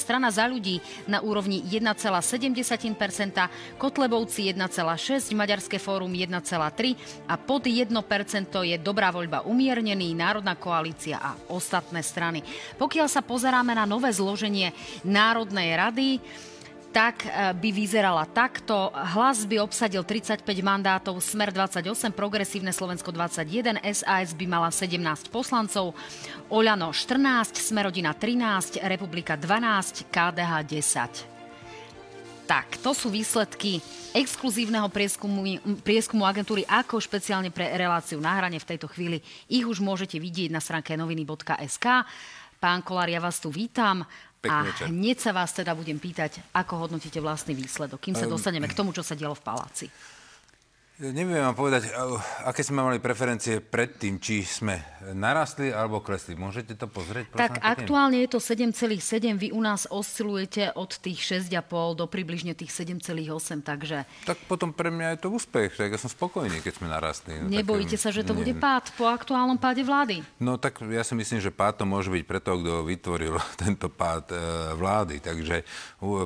[0.00, 7.92] strana za ľudí na úrovni 1,7%, Kotlebovci 1,6%, Maďarské fórum 1,3% a pod 1%
[8.64, 12.40] je Dobrá voľba umiernený, Národná koalícia a ostatné strany.
[12.80, 14.72] Pokiaľ sa pozeráme na nové zloženie
[15.04, 16.08] Národnej rady,
[16.90, 18.90] tak e, by vyzerala takto.
[18.90, 25.94] Hlas by obsadil 35 mandátov, Smer 28, Progresívne Slovensko 21, SAS by mala 17 poslancov,
[26.50, 31.30] Oľano 14, Smerodina 13, Republika 12, KDH 10.
[32.50, 33.78] Tak, to sú výsledky
[34.10, 39.22] exkluzívneho prieskumu, prieskumu agentúry ako špeciálne pre reláciu na hrane v tejto chvíli.
[39.46, 41.86] Ich už môžete vidieť na stránke noviny.sk.
[42.58, 44.02] Pán Kolár, ja vás tu vítam.
[44.40, 44.86] Pekný a večer.
[44.88, 48.72] hneď sa vás teda budem pýtať, ako hodnotíte vlastný výsledok, kým sa Ehm, dostaneme k
[48.72, 49.86] tomu, čo sa dialo v paláci.
[51.00, 51.88] Neviem vám povedať,
[52.44, 54.84] aké sme mali preferencie predtým, či sme
[55.16, 56.36] narastli alebo klesli.
[56.36, 57.32] Môžete to pozrieť?
[57.32, 62.52] prosím Tak aktuálne je to 7,7, vy u nás oscilujete od tých 6,5 do približne
[62.52, 66.72] tých 7,8, takže Tak potom pre mňa je to úspech, tak ja som spokojný, keď
[66.76, 67.32] sme narastli.
[67.40, 68.44] No, nebojíte tak, sa, že to nie.
[68.44, 70.20] bude pád po aktuálnom páde vlády?
[70.36, 74.36] No tak ja si myslím, že pád to môže byť preto, kto vytvoril tento pád
[74.36, 74.38] e,
[74.76, 75.64] vlády, takže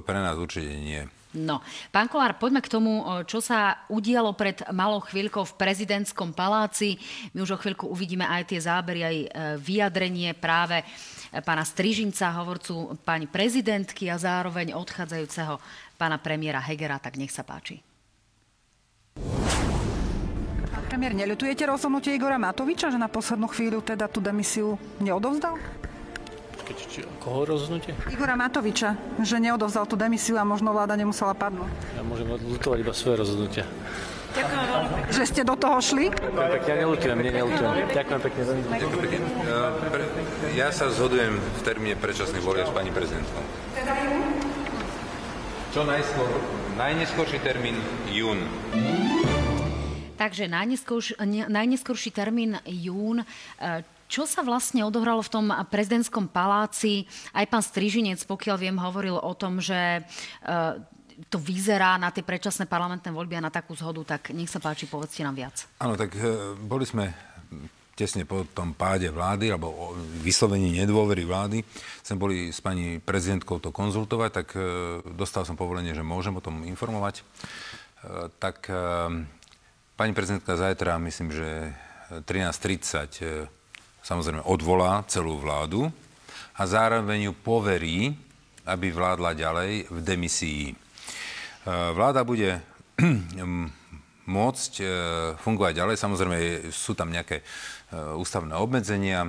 [0.03, 1.07] pre nás určite nie.
[1.35, 1.59] No,
[1.91, 6.95] pán Kolár, poďme k tomu, čo sa udialo pred malou chvíľkou v prezidentskom paláci.
[7.35, 9.27] My už o chvíľku uvidíme aj tie zábery, aj e,
[9.59, 10.87] vyjadrenie práve e,
[11.43, 15.59] pána Strižinca, hovorcu pani prezidentky a zároveň odchádzajúceho
[15.99, 17.03] pána premiéra Hegera.
[17.03, 17.83] Tak nech sa páči.
[20.71, 25.59] Pán premiér, neľutujete rozhodnutie Igora Matoviča, že na poslednú chvíľu teda tú demisiu neodovzdal?
[26.65, 27.93] Keď, či, koho rozhodnutie?
[28.09, 31.69] Igora Matoviča, že neodovzdal tú demisiu a možno vláda nemusela padnúť.
[31.93, 33.69] Ja môžem lutovať iba svoje rozhodnutia.
[35.15, 36.11] Že ste do toho šli?
[36.11, 37.71] Ďakujem pekne, ja nelutujem, nie, nelutujem.
[37.87, 38.41] Ďakujem pekne.
[38.67, 39.19] Ďakujem pekne.
[39.23, 39.55] E,
[39.95, 40.11] pre-
[40.59, 43.43] Ja sa zhodujem v termíne predčasných volieb s pani prezidentkou.
[45.71, 46.31] Čo najskôr,
[46.81, 47.79] najneskorší termín
[48.11, 48.43] jún.
[50.19, 50.49] Takže
[51.51, 53.23] najneskorší termín jún.
[54.15, 57.11] Čo sa vlastne odohralo v tom prezidentskom paláci?
[57.35, 60.03] Aj pán Strižinec, pokiaľ viem, hovoril o tom, že e,
[61.27, 64.87] to vyzerá na tie predčasné parlamentné voľby a na takú zhodu, tak nech sa páči,
[64.87, 65.67] povedzte nám viac.
[65.83, 67.11] Áno, tak e, boli sme
[67.99, 71.67] tesne po tom páde vlády, alebo vyslovení nedôvery vlády,
[72.07, 74.63] sme boli s pani prezidentkou to konzultovať, tak e,
[75.11, 77.27] dostal som povolenie, že môžem o tom informovať.
[78.39, 78.69] Tak
[79.97, 81.73] pani prezidentka zajtra, myslím, že
[82.23, 83.64] 13.30 e,
[84.05, 85.89] samozrejme odvolá celú vládu
[86.55, 88.15] a zároveň ju poverí,
[88.69, 90.65] aby vládla ďalej v demisii.
[90.71, 90.75] E,
[91.93, 92.61] Vláda bude
[94.39, 94.87] môcť e,
[95.41, 95.97] fungovať ďalej.
[95.99, 96.37] Samozrejme,
[96.71, 97.45] sú tam nejaké e,
[98.17, 99.29] ústavné obmedzenia,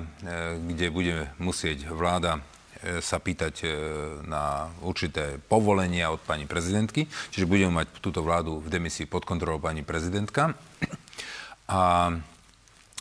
[0.60, 2.40] kde bude musieť vláda
[3.00, 3.66] sa pýtať
[4.28, 7.08] na určité povolenia od pani prezidentky.
[7.32, 10.54] Čiže budeme mať túto vládu v demisii pod kontrolou pani prezidentka.
[11.66, 12.12] A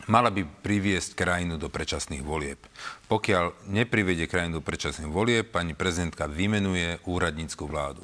[0.05, 2.59] mala by priviesť krajinu do predčasných volieb.
[3.07, 8.03] Pokiaľ neprivedie krajinu do predčasných volieb, pani prezidentka vymenuje úradnícku vládu.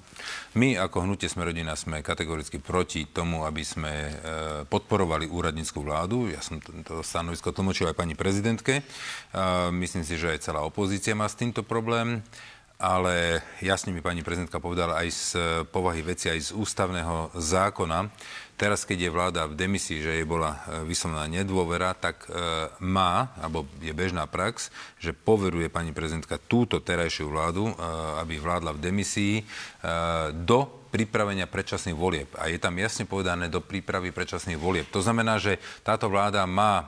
[0.56, 4.13] My ako hnutie sme rodina sme kategoricky proti tomu, aby sme e,
[4.71, 6.32] podporovali úradnícku vládu.
[6.32, 8.82] Ja som to, stanovisko tlmočil aj pani prezidentke.
[9.75, 12.23] Myslím si, že aj celá opozícia má s týmto problém
[12.81, 15.25] ale jasne mi pani prezidentka povedala aj z
[15.69, 18.09] povahy veci, aj z ústavného zákona.
[18.57, 22.33] Teraz, keď je vláda v demisii, že jej bola e, vyslovená nedôvera, tak e,
[22.81, 27.73] má, alebo je bežná prax, že poveruje pani prezidentka túto terajšiu vládu,
[28.21, 29.35] aby vládla v demisii
[30.45, 32.29] do pripravenia predčasných volieb.
[32.37, 34.87] A je tam jasne povedané do prípravy predčasných volieb.
[34.91, 36.85] To znamená, že táto vláda má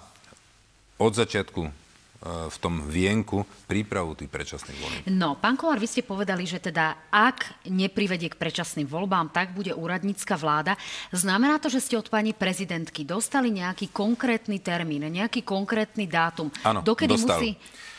[1.00, 1.83] od začiatku
[2.24, 5.02] v tom vienku prípravu tých predčasných volieb.
[5.12, 9.76] No, pán Kolár, vy ste povedali, že teda ak neprivedie k predčasným voľbám, tak bude
[9.76, 10.80] úradnícka vláda.
[11.12, 16.48] Znamená to, že ste od pani prezidentky dostali nejaký konkrétny termín, nejaký konkrétny dátum?
[16.64, 17.40] Áno, dokedy dostal.
[17.44, 17.52] musí...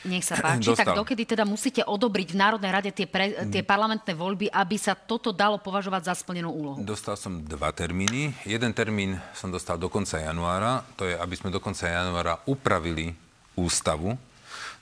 [0.04, 0.84] Nech sa páči, Dostal.
[0.84, 4.92] tak dokedy teda musíte odobriť v Národnej rade tie, pre, tie parlamentné voľby, aby sa
[4.92, 6.76] toto dalo považovať za splnenú úlohu?
[6.84, 8.36] Dostal som dva termíny.
[8.44, 10.84] Jeden termín som dostal do konca januára.
[11.00, 13.16] To je, aby sme do konca januára upravili
[13.56, 14.18] ústavu.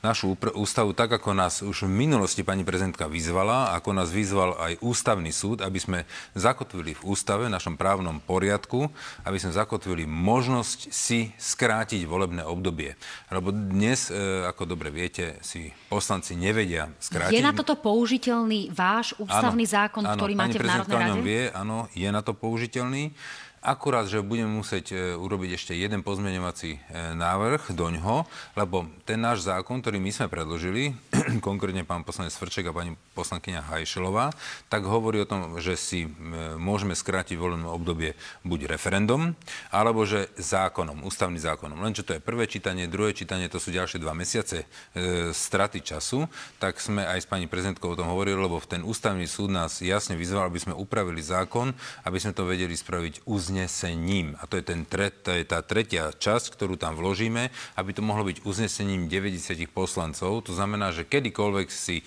[0.02, 4.82] Našu ústavu tak, ako nás už v minulosti pani prezidentka vyzvala, ako nás vyzval aj
[4.82, 5.98] ústavný súd, aby sme
[6.34, 8.90] zakotvili v ústave, v našom právnom poriadku,
[9.22, 12.98] aby sme zakotvili možnosť si skrátiť volebné obdobie.
[13.30, 17.38] Lebo dnes, e, ako dobre viete, si poslanci nevedia skrátiť.
[17.38, 21.22] Je na toto použiteľný váš ústavný zákon, ktorý máte v Národnej rade?
[21.22, 23.14] vie, áno, je na to použiteľný.
[23.62, 28.26] Akurát, že budeme musieť e, urobiť ešte jeden pozmeňovací e, návrh do ňoho,
[28.58, 30.98] lebo ten náš zákon, ktorý my sme predložili,
[31.46, 34.34] konkrétne pán poslanec Svrček a pani poslankyňa Hajšelová,
[34.66, 36.10] tak hovorí o tom, že si e,
[36.58, 39.38] môžeme skrátiť voľné obdobie buď referendum,
[39.70, 41.86] alebo že zákonom, ústavným zákonom.
[41.86, 46.26] Lenže to je prvé čítanie, druhé čítanie, to sú ďalšie dva mesiace e, straty času,
[46.58, 50.18] tak sme aj s pani prezidentkou o tom hovorili, lebo ten ústavný súd nás jasne
[50.18, 51.70] vyzval, aby sme upravili zákon,
[52.02, 53.22] aby sme to vedeli spraviť
[53.52, 54.32] uznesením.
[54.40, 58.00] A to je, ten tre, to je tá tretia časť, ktorú tam vložíme, aby to
[58.00, 60.48] mohlo byť uznesením 90 poslancov.
[60.48, 62.04] To znamená, že kedykoľvek si e,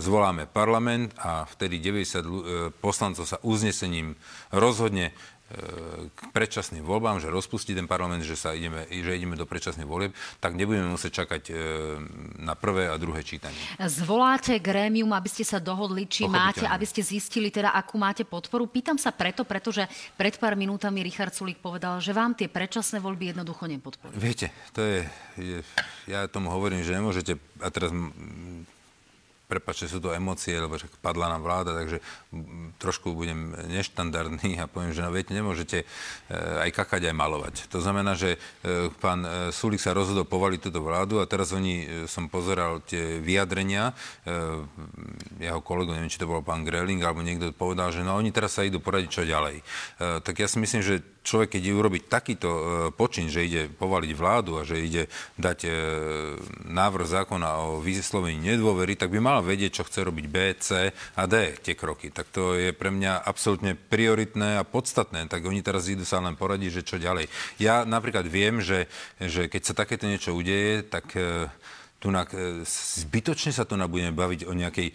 [0.00, 4.16] zvoláme parlament a vtedy 90 ľu- e, poslancov sa uznesením
[4.48, 5.12] rozhodne
[6.12, 10.16] k predčasným voľbám, že rozpustí ten parlament, že, sa ideme, že ideme do predčasných volieb,
[10.40, 11.42] tak nebudeme musieť čakať
[12.40, 13.56] na prvé a druhé čítanie.
[13.84, 18.64] Zvoláte grémium, aby ste sa dohodli, či máte, aby ste zistili teda, akú máte podporu.
[18.64, 19.84] Pýtam sa preto, pretože
[20.16, 24.16] pred pár minútami Richard Sulík povedal, že vám tie predčasné voľby jednoducho nepodporujú.
[24.16, 25.00] Viete, to je,
[25.36, 25.58] je,
[26.08, 27.92] ja tomu hovorím, že nemôžete, a teraz
[29.52, 32.00] prepačte, sú to emócie, lebo však padla nám vláda, takže
[32.80, 35.86] trošku budem neštandardný a poviem, že no viete, nemôžete e,
[36.64, 37.54] aj kakať, aj malovať.
[37.68, 42.08] To znamená, že e, pán e, Sulik sa rozhodol povaliť túto vládu a teraz oni,
[42.08, 43.92] som pozeral tie vyjadrenia,
[45.36, 48.56] jeho kolegu, neviem, či to bol pán Greling, alebo niekto povedal, že no oni teraz
[48.56, 49.60] sa idú poradiť, čo ďalej.
[50.22, 54.58] Tak ja si myslím, že človek, keď urobiť takýto e, počin, že ide povaliť vládu
[54.58, 55.02] a že ide
[55.38, 55.70] dať e,
[56.68, 61.22] návrh zákona o vyslovení nedôvery, tak by mal vedieť, čo chce robiť B, C a
[61.30, 62.10] D tie kroky.
[62.10, 65.30] Tak to je pre mňa absolútne prioritné a podstatné.
[65.30, 67.30] Tak oni teraz idú sa len poradiť, že čo ďalej.
[67.62, 68.90] Ja napríklad viem, že,
[69.22, 71.46] že keď sa takéto niečo udeje, tak e,
[72.02, 74.94] tunak, e, zbytočne sa tu budeme baviť o nejakej e,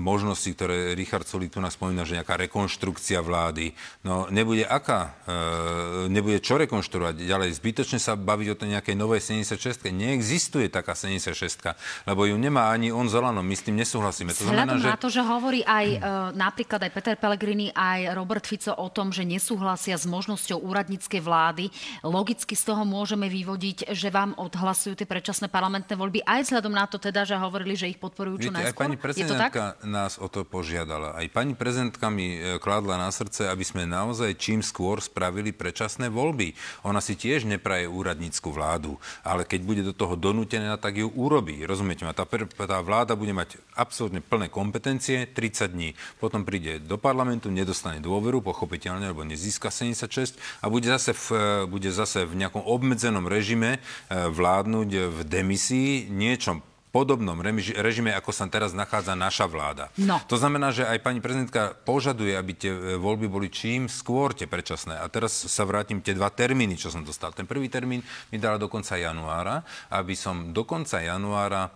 [0.00, 3.76] možnosti, ktoré Richard Solík tu nás spomína, že nejaká rekonštrukcia vlády.
[4.00, 5.20] No nebude aká?
[5.28, 7.60] E, nebude čo rekonštruovať ďalej.
[7.60, 9.92] Zbytočne sa baviť o tej nejakej novej 76.
[9.92, 11.76] Neexistuje taká 76,
[12.08, 13.44] lebo ju nemá ani on Zolano.
[13.44, 14.32] My s tým nesúhlasíme.
[14.32, 14.88] To znamená, že...
[14.88, 15.98] na to, že hovorí aj e,
[16.32, 21.68] napríklad aj Peter Pellegrini, aj Robert Fico o tom, že nesúhlasia s možnosťou úradníckej vlády,
[22.06, 26.74] logicky z toho môžeme vyvodiť, že vám odhlasujú tie predčasné parlamentné voľby voľby, aj vzhľadom
[26.74, 28.70] na to teda, že hovorili, že ich podporujú čo Viete, najskôr?
[28.70, 31.18] Aj pani prezidentka nás o to požiadala.
[31.18, 36.06] Aj pani prezidentka mi e, kládla na srdce, aby sme naozaj čím skôr spravili predčasné
[36.06, 36.54] voľby.
[36.86, 38.94] Ona si tiež nepraje úradnícku vládu,
[39.26, 41.66] ale keď bude do toho donútená, tak ju urobí.
[41.66, 42.14] Rozumiete ma?
[42.14, 45.90] Tá, tá vláda bude mať absolútne plné kompetencie 30 dní.
[46.22, 51.46] Potom príde do parlamentu, nedostane dôveru, pochopiteľne, alebo nezíska 76 a bude zase v, e,
[51.66, 56.62] bude zase v nejakom obmedzenom režime e, vládnuť v demisii niečom
[56.94, 59.90] podobnom režime, ako sa teraz nachádza naša vláda.
[59.98, 60.22] No.
[60.30, 64.46] To znamená, že aj pani prezidentka požaduje, aby tie e, voľby boli čím skôr tie
[64.46, 65.02] predčasné.
[65.02, 67.34] A teraz sa vrátim tie dva termíny, čo som dostal.
[67.34, 67.98] Ten prvý termín
[68.30, 71.74] mi dala do konca januára, aby som do konca januára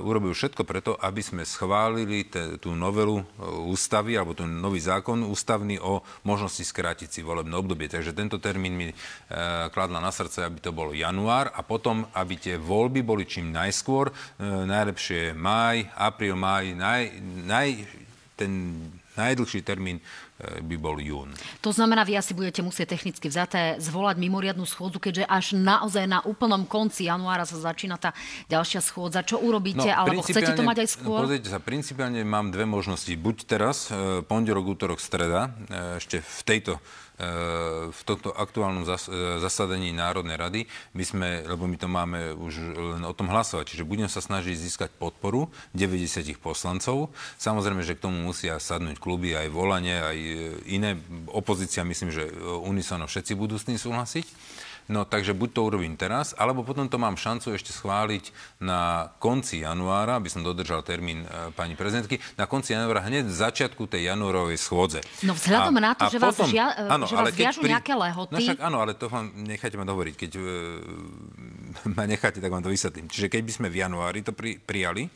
[0.00, 3.24] urobil všetko preto, aby sme schválili te, tú novelu eh,
[3.68, 7.92] ústavy alebo ten nový zákon ústavný o možnosti skrátiť si volebné obdobie.
[7.92, 8.94] Takže tento termín mi e,
[9.70, 14.10] kladla na srdce, aby to bol január a potom, aby tie voľby boli čím najskôr.
[14.10, 14.12] E,
[14.44, 17.02] najlepšie je máj, apríl, máj, naj,
[17.44, 17.68] naj,
[18.34, 18.52] ten
[19.14, 20.02] najdlhší termín
[20.42, 21.30] by bol jún.
[21.62, 26.26] To znamená, vy asi budete musieť technicky vzaté zvolať mimoriadnu schôdzu, keďže až naozaj na
[26.26, 28.10] úplnom konci januára sa začína tá
[28.50, 29.22] ďalšia schôdza.
[29.22, 29.86] Čo urobíte?
[29.86, 31.22] No, alebo chcete to mať aj skôr?
[31.22, 33.14] Pozrite sa, principiálne mám dve možnosti.
[33.14, 36.82] Buď teraz, e, pondelok, útorok, streda, e, ešte v tejto
[37.94, 39.06] v tomto aktuálnom zas,
[39.38, 40.60] zasadaní Národnej rady
[40.98, 44.54] by sme, lebo my to máme už len o tom hlasovať, čiže budem sa snažiť
[44.58, 45.46] získať podporu
[45.78, 47.14] 90 poslancov.
[47.38, 50.18] Samozrejme, že k tomu musia sadnúť kluby, aj volanie, aj
[50.66, 50.98] iné.
[51.30, 52.26] Opozícia, myslím, že
[52.66, 54.26] unisono všetci budú s tým súhlasiť.
[54.84, 59.64] No takže buď to urobím teraz, alebo potom to mám šancu ešte schváliť na konci
[59.64, 64.12] januára, aby som dodržal termín e, pani prezidentky, na konci januára hneď v začiatku tej
[64.12, 65.00] januárovej schôdze.
[65.24, 67.70] No vzhľadom a, na to, že potom, vás, žia, e, áno, že vás viažu pri...
[67.72, 68.32] nejaké lehoty.
[68.36, 70.14] No však áno, ale to vám nechajte ma dohovoriť.
[70.20, 70.42] Keď e,
[71.96, 73.08] ma necháte, tak vám to vysvetlím.
[73.08, 75.08] Čiže keď by sme v januári to pri, prijali,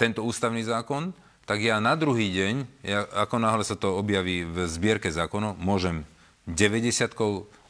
[0.00, 1.12] tento ústavný zákon,
[1.44, 2.54] tak ja na druhý deň,
[2.88, 6.08] ja, ako náhle sa to objaví v zbierke zákonov, môžem
[6.48, 7.61] 90 E,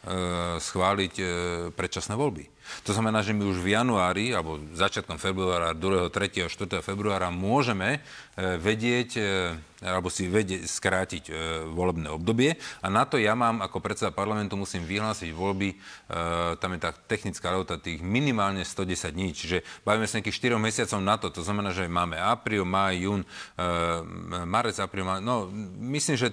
[0.58, 1.24] schváliť e,
[1.78, 2.50] predčasné voľby.
[2.82, 6.82] To znamená, že my už v januári, alebo začiatkom februára, 2., 3., 4.
[6.82, 8.02] februára môžeme
[8.34, 9.10] e, vedieť,
[9.82, 11.24] alebo si vedieť skrátiť
[11.74, 12.54] volebné obdobie.
[12.82, 15.74] A na to ja mám, ako predseda parlamentu, musím vyhlásiť voľby,
[16.62, 21.00] tam je tá technická lehota tých minimálne 110 dní, čiže bavíme sa nejakých 4 mesiacov
[21.02, 21.34] na to.
[21.34, 23.22] To znamená, že máme apríl, máj, jún,
[24.46, 25.18] marec, apríl, máj.
[25.18, 25.50] No,
[25.82, 26.30] myslím, že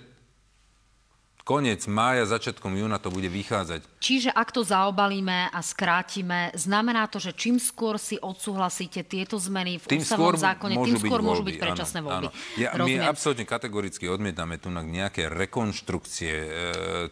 [1.49, 3.82] koniec mája, začiatkom júna to bude vychádzať.
[3.97, 9.82] Čiže ak to zaobalíme a skrátime, znamená to, že čím skôr si odsúhlasíte tieto zmeny
[9.82, 12.30] v tým ústavnom zákone, tým skôr môžu byť predčasné voľby.
[12.30, 12.61] Áno.
[12.61, 16.49] Ja, my absolútne kategoricky odmietame tu na nejaké rekonštrukcie e,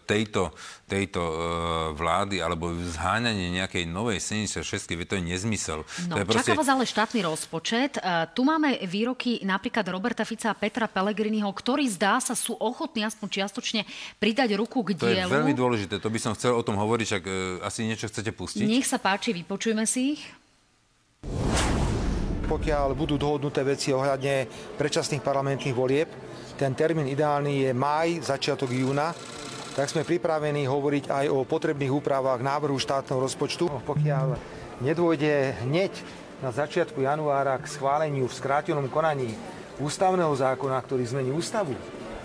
[0.06, 0.54] tejto,
[0.86, 1.34] tejto e,
[1.98, 5.82] vlády alebo zháňanie nejakej novej 76 to je nezmysel.
[6.08, 6.54] No, to je proste...
[6.54, 7.98] Čaká vás ale štátny rozpočet.
[7.98, 13.02] E, tu máme výroky napríklad Roberta Fica a Petra Pellegriniho, ktorí zdá sa sú ochotní
[13.02, 13.82] aspoň čiastočne
[14.28, 15.24] pridať ruku k dielu.
[15.24, 17.32] To je veľmi dôležité, to by som chcel o tom hovoriť, však e,
[17.64, 18.68] asi niečo chcete pustiť.
[18.68, 20.24] Nech sa páči, vypočujme si ich.
[22.52, 26.12] Pokiaľ budú dohodnuté veci ohľadne predčasných parlamentných volieb,
[26.60, 29.16] ten termín ideálny je maj, začiatok júna,
[29.80, 33.72] tak sme pripravení hovoriť aj o potrebných úpravách návrhu štátneho rozpočtu.
[33.88, 34.36] Pokiaľ
[34.84, 35.94] nedôjde hneď
[36.44, 39.32] na začiatku januára k schváleniu v skrátenom konaní
[39.78, 41.78] ústavného zákona, ktorý zmení ústavu,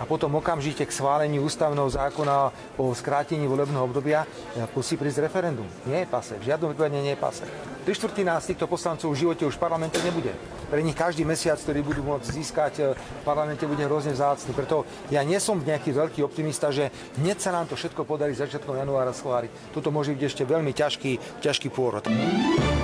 [0.03, 4.27] a potom okamžite k schváleniu ústavného zákona o skrátení volebného obdobia
[4.75, 5.71] musí prísť referendum.
[5.87, 7.47] Nie je pase, v žiadnom prípade nie je pase.
[7.87, 10.35] Tri štvrtina z týchto poslancov v živote už v parlamente nebude.
[10.71, 14.55] Pre nich každý mesiac, ktorý budú môcť získať e, v parlamente, bude hrozne vzácný.
[14.55, 16.89] Preto ja nie som nejaký veľký optimista, že
[17.21, 19.75] hneď sa nám to všetko podarí začiatkom januára schváliť.
[19.75, 22.07] Toto môže byť ešte veľmi ťažký, ťažký pôrod.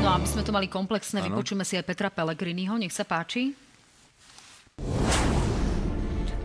[0.05, 2.77] No a aby sme to mali komplexné, vypočujeme si aj Petra Pellegriniho.
[2.77, 3.57] Nech sa páči.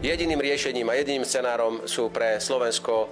[0.04, 3.08] Jediným riešením a jediným scenárom sú pre Slovensko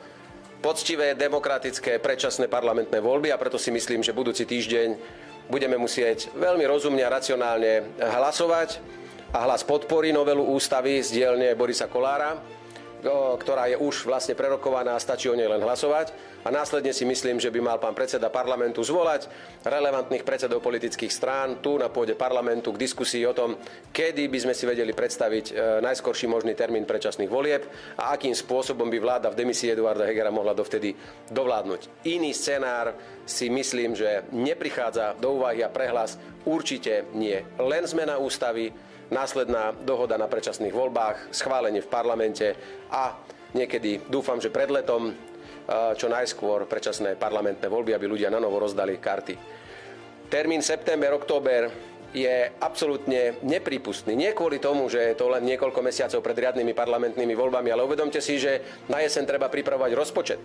[0.59, 4.99] poctivé, demokratické, predčasné parlamentné voľby a preto si myslím, že budúci týždeň
[5.47, 8.83] budeme musieť veľmi rozumne a racionálne hlasovať
[9.31, 12.35] a hlas podporí novelu ústavy z dielne Borisa Kolára
[13.01, 16.13] ktorá je už vlastne prerokovaná a stačí o nej len hlasovať.
[16.41, 19.29] A následne si myslím, že by mal pán predseda parlamentu zvolať
[19.61, 23.61] relevantných predsedov politických strán tu na pôde parlamentu k diskusii o tom,
[23.93, 25.53] kedy by sme si vedeli predstaviť e,
[25.85, 30.57] najskorší možný termín predčasných volieb a akým spôsobom by vláda v demisii Eduarda Hegera mohla
[30.57, 30.97] dovtedy
[31.29, 32.09] dovládnuť.
[32.09, 36.17] Iný scenár si myslím, že neprichádza do úvahy a prehlas
[36.49, 37.37] určite nie.
[37.61, 38.73] Len zmena ústavy,
[39.11, 42.55] následná dohoda na predčasných voľbách, schválenie v parlamente
[42.89, 43.19] a
[43.51, 45.11] niekedy dúfam, že pred letom
[45.99, 49.35] čo najskôr predčasné parlamentné voľby, aby ľudia na novo rozdali karty.
[50.31, 51.67] Termín september, október
[52.11, 54.15] je absolútne nepripustný.
[54.15, 58.19] Nie kvôli tomu, že je to len niekoľko mesiacov pred riadnymi parlamentnými voľbami, ale uvedomte
[58.19, 60.41] si, že na jeseň treba pripravovať rozpočet.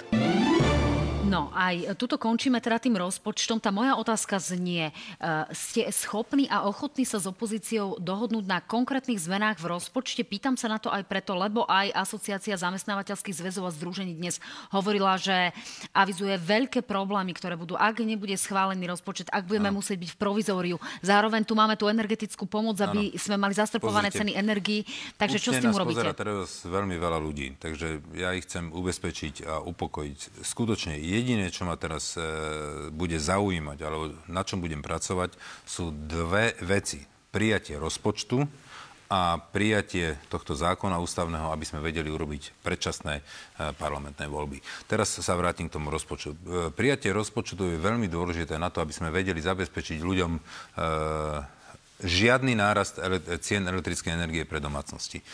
[1.27, 3.59] No, aj tuto končíme teda tým rozpočtom.
[3.59, 9.19] Tá moja otázka znie, uh, ste schopní a ochotní sa s opozíciou dohodnúť na konkrétnych
[9.19, 10.23] zmenách v rozpočte?
[10.23, 14.39] Pýtam sa na to aj preto, lebo aj Asociácia zamestnávateľských zväzov a združení dnes
[14.71, 15.51] hovorila, že
[15.91, 19.83] avizuje veľké problémy, ktoré budú, ak nebude schválený rozpočet, ak budeme ano.
[19.83, 20.77] musieť byť v provizóriu.
[21.03, 23.19] Zároveň tu máme tú energetickú pomoc, aby ano.
[23.19, 24.31] sme mali zastrpované Pozrite.
[24.31, 24.87] ceny energii.
[25.19, 26.07] Takže čo s tým urobíte?
[26.17, 30.43] teraz veľmi veľa ľudí, takže ja ich chcem ubezpečiť a upokojiť.
[30.45, 32.23] Skutočne jediné, čo ma teraz e,
[32.93, 35.33] bude zaujímať, alebo na čom budem pracovať,
[35.65, 37.01] sú dve veci.
[37.33, 38.45] Prijatie rozpočtu
[39.07, 43.23] a prijatie tohto zákona ústavného, aby sme vedeli urobiť predčasné e,
[43.79, 44.59] parlamentné voľby.
[44.91, 46.31] Teraz sa vrátim k tomu rozpočtu.
[46.35, 46.37] E,
[46.75, 50.41] prijatie rozpočtu je veľmi dôležité na to, aby sme vedeli zabezpečiť ľuďom e,
[51.97, 53.01] žiadny nárast
[53.41, 55.21] cien elektrickej energie pre domácnosti.
[55.21, 55.25] E,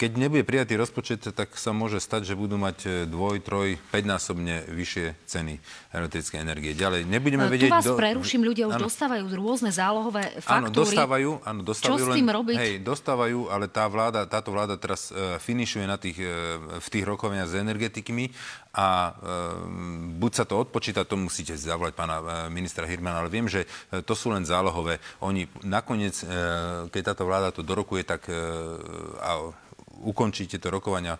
[0.00, 4.72] keď nebude prijatý rozpočet, tak sa môže stať, že budú mať e, dvoj, troj, päťnásobne
[4.72, 5.60] vyššie ceny
[5.92, 6.72] elektrickej energie.
[6.72, 7.70] Ďalej, nebudeme tu vedieť...
[7.70, 7.96] Tu vás do...
[7.96, 8.84] preruším, ľudia už áno.
[8.88, 10.56] dostávajú rôzne zálohové faktúry.
[10.56, 12.56] Áno, dostávajú, áno, dostávajú Čo s tým len, robiť?
[12.56, 15.12] Hej, dostávajú, ale tá vláda, táto vláda teraz
[15.44, 16.20] finišuje na tých,
[16.80, 18.32] v tých rokovaniach s energetikmi
[18.76, 19.56] a uh,
[20.20, 23.64] buď sa to odpočíta, to musíte zavolať pána ministra Hirmana, ale viem, že
[24.04, 25.00] to sú len zálohové.
[25.24, 26.26] Oni nakoniec, e,
[26.88, 28.38] keď táto vláda to dorokuje, tak e,
[29.20, 29.50] a
[30.06, 31.16] ukončí tieto rokovania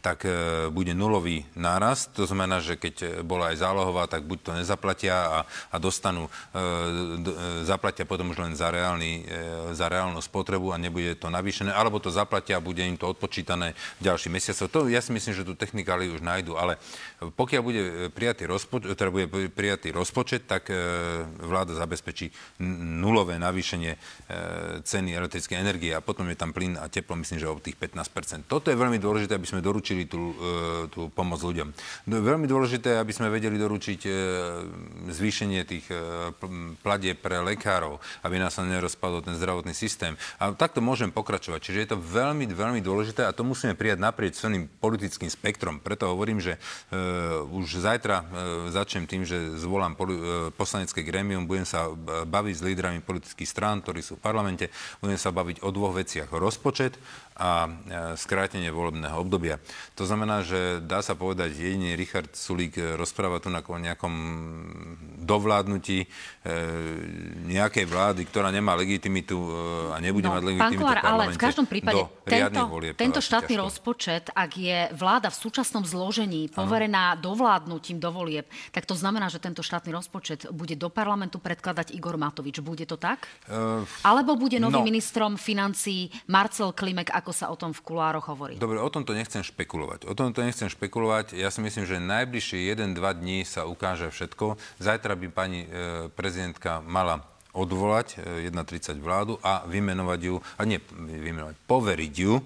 [0.00, 0.30] tak e,
[0.70, 2.14] bude nulový nárast.
[2.14, 6.30] To znamená, že keď bola aj zálohová, tak buď to nezaplatia a, a dostanú, e,
[6.30, 9.26] e, zaplatia potom už len za, reálny,
[9.74, 13.74] za reálnu spotrebu a nebude to navýšené, alebo to zaplatia a bude im to odpočítané
[13.98, 14.70] ďalší mesiacov.
[14.70, 16.78] To ja si myslím, že tu technikály už nájdu, ale
[17.20, 17.82] pokiaľ bude
[18.12, 20.68] prijatý rozpočet, teda bude prijatý rozpočet, tak
[21.40, 22.30] vláda zabezpečí
[23.02, 23.96] nulové navýšenie
[24.84, 28.46] ceny elektrickej energie a potom je tam plyn a teplo, myslím, že o tých 15%
[28.46, 31.72] Toto je veľmi dôležité, aby sme doručili doručili tú, e, tú pomoc ľuďom.
[32.12, 34.10] No, veľmi dôležité, aby sme vedeli doručiť e,
[35.08, 35.96] zvýšenie tých e,
[36.84, 40.18] pladie pre lekárov, aby nás nerozpadol ten zdravotný systém.
[40.36, 41.60] A takto môžem pokračovať.
[41.64, 45.80] Čiže je to veľmi, veľmi dôležité a to musíme prijať naprieč celým politickým spektrom.
[45.80, 46.58] Preto hovorím, že
[47.54, 48.26] už zajtra
[48.74, 49.94] začnem tým, že zvolám
[50.58, 51.88] poslanecké grémium, budem sa
[52.26, 54.66] baviť s lídrami politických strán, ktorí sú v parlamente,
[54.98, 56.28] budem sa baviť o dvoch veciach.
[56.32, 56.98] Rozpočet
[57.36, 57.68] a
[58.16, 59.60] skrátenie volebného obdobia.
[60.00, 64.14] To znamená, že dá sa povedať, jedine Richard Sulík e, rozpráva tu na nejakom
[65.20, 66.06] dovládnutí e,
[67.46, 71.66] nejakej vlády, ktorá nemá legitimitu e, a nebude no, mať legitimitu Kolár, ale v každom
[71.66, 73.66] prípade tento, volieb, tento štátny ťažko.
[73.66, 77.32] rozpočet, ak je vláda v súčasnom zložení poverená ano.
[77.32, 82.18] dovládnutím do volieb, tak to znamená, že tento štátny rozpočet bude do parlamentu predkladať Igor
[82.18, 82.60] Matovič.
[82.60, 83.26] Bude to tak?
[83.46, 84.88] Uh, Alebo bude novým no.
[84.90, 88.58] ministrom financí Marcel Klimek, ako sa o tom v kulároch hovorí?
[88.58, 90.06] Dobre, o tomto nechcem špekulovať.
[90.06, 91.38] O tomto nechcem špekulovať.
[91.38, 94.58] Ja si myslím, že najbližšie 1-2 dní sa ukáže všetko.
[94.82, 101.56] Zajtra by pani e, prezidentka mala odvolať 1.30 vládu a vymenovať ju, a nie vymenovať,
[101.64, 102.36] poveriť ju,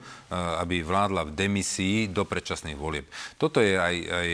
[0.62, 3.10] aby vládla v demisii do predčasných volieb.
[3.34, 4.30] Toto je aj, aj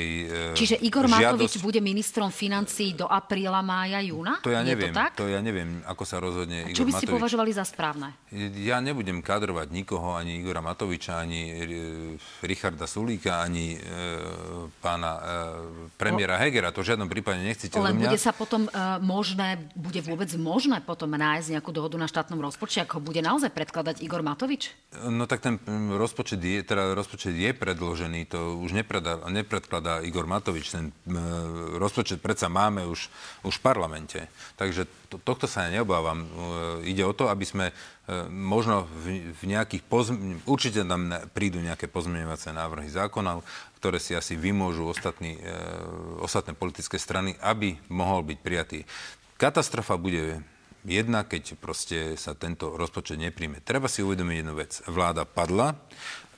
[0.52, 1.24] Čiže Igor žiadosť...
[1.24, 4.44] Matovič bude ministrom financí do apríla, mája, júna?
[4.44, 5.10] To ja je neviem, to, tak?
[5.16, 7.16] to ja neviem, ako sa rozhodne Čo Igor by ste Matovič.
[7.16, 8.08] považovali za správne?
[8.60, 11.54] Ja nebudem kadrovať nikoho, ani Igora Matoviča, ani e,
[12.42, 13.78] Richarda Sulíka, ani e,
[14.82, 15.20] pána e,
[15.94, 16.74] premiéra Hegera.
[16.74, 18.10] To v žiadnom prípade nechcete Len mňa.
[18.10, 18.66] bude sa potom
[19.00, 24.02] možné, bude vôbec možné potom nájsť nejakú dohodu na štátnom rozpočte, ako bude naozaj predkladať
[24.02, 24.74] Igor Matovič?
[25.06, 25.60] No tak ten
[25.94, 30.72] rozpočet je, teda rozpočet je predložený, to už nepredá, nepredkladá Igor Matovič.
[30.72, 33.08] Ten uh, rozpočet predsa máme už,
[33.46, 34.20] už v parlamente.
[34.58, 36.24] Takže to, tohto sa ja neobávam.
[36.24, 36.28] Uh,
[36.82, 39.82] ide o to, aby sme uh, možno v, v nejakých...
[39.86, 43.46] Pozm- určite tam prídu nejaké pozmeňovacie návrhy zákonov,
[43.78, 48.80] ktoré si asi vymôžu ostatní, uh, ostatné politické strany, aby mohol byť prijatý.
[49.36, 50.40] Katastrofa bude
[50.86, 53.58] Jedna, keď proste sa tento rozpočet nepríjme.
[53.58, 54.78] Treba si uvedomiť jednu vec.
[54.86, 55.74] Vláda padla,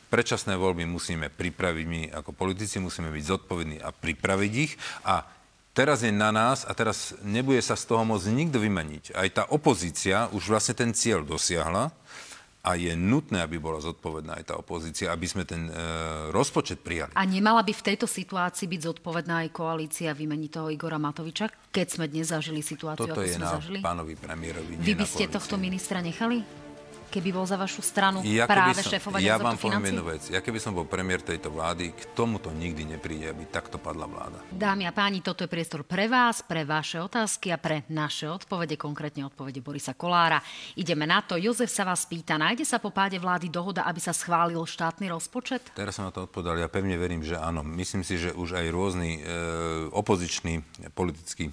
[0.08, 4.72] predčasné voľby musíme pripraviť, my ako politici musíme byť zodpovední a pripraviť ich
[5.04, 5.28] a
[5.76, 9.12] teraz je na nás a teraz nebude sa z toho môcť nikto vymaniť.
[9.12, 11.92] Aj tá opozícia už vlastne ten cieľ dosiahla
[12.68, 15.72] a je nutné, aby bola zodpovedná aj tá opozícia, aby sme ten e,
[16.28, 17.16] rozpočet prijali.
[17.16, 21.86] A nemala by v tejto situácii byť zodpovedná aj koalícia vymeniť toho Igora Matoviča, keď
[21.88, 23.78] sme dnes zažili situáciu, Toto ako je sme na zažili?
[23.80, 24.76] pánovi premiérovi.
[24.76, 26.67] Vy by ste tohto ministra nechali?
[27.08, 30.28] Keby bol za vašu stranu Ja práve som, šéfovať ja vám poviem jednu vec.
[30.28, 34.38] Ja keby som bol premiér tejto vlády, k tomuto nikdy nepríde, aby takto padla vláda.
[34.52, 38.76] Dámy a páni, toto je priestor pre vás, pre vaše otázky a pre naše odpovede,
[38.76, 40.36] konkrétne odpovede Borisa Kolára.
[40.76, 41.40] Ideme na to.
[41.40, 45.72] Jozef sa vás pýta, nájde sa po páde vlády dohoda, aby sa schválil štátny rozpočet?
[45.72, 46.60] Teraz som na to odpovedal.
[46.60, 47.64] Ja pevne verím, že áno.
[47.64, 49.20] Myslím si, že už aj rôzni e,
[49.96, 50.60] opoziční
[50.92, 51.52] politickí e,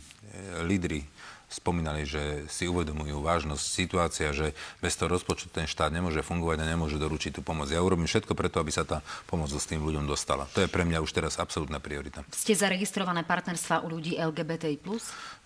[0.68, 1.08] lídry
[1.50, 6.70] spomínali, že si uvedomujú vážnosť situácia, že bez toho rozpočtu ten štát nemôže fungovať a
[6.70, 7.70] nemôže doručiť tú pomoc.
[7.70, 10.50] Ja urobím všetko preto, aby sa tá pomoc s tým ľuďom dostala.
[10.58, 12.26] To je pre mňa už teraz absolútna priorita.
[12.34, 14.82] Ste zaregistrované partnerstva u ľudí LGBTI+.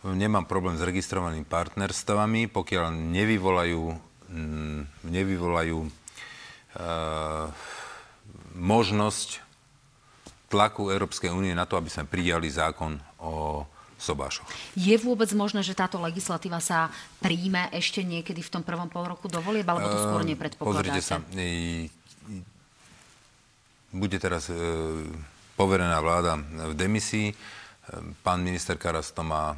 [0.08, 3.84] Nemám problém s registrovanými partnerstvami, pokiaľ nevykolajú,
[4.32, 4.82] mm,
[5.12, 5.90] nevykolajú e,
[8.56, 9.30] možnosť
[10.50, 13.64] tlaku Európskej únie na to, aby sme prijali zákon o
[14.00, 14.48] sobášoch.
[14.74, 16.88] Je vôbec možné, že táto legislatíva sa
[17.20, 20.36] príjme ešte niekedy v tom prvom pol roku do volieb, alebo to skôr Ehm, Pozrite
[20.36, 21.04] nepredpokladáte?
[21.04, 21.92] sa, e,
[23.92, 24.56] bude teraz e,
[25.60, 27.28] poverená vláda v demisii.
[27.30, 27.36] E,
[28.24, 29.58] Pán minister Karas to má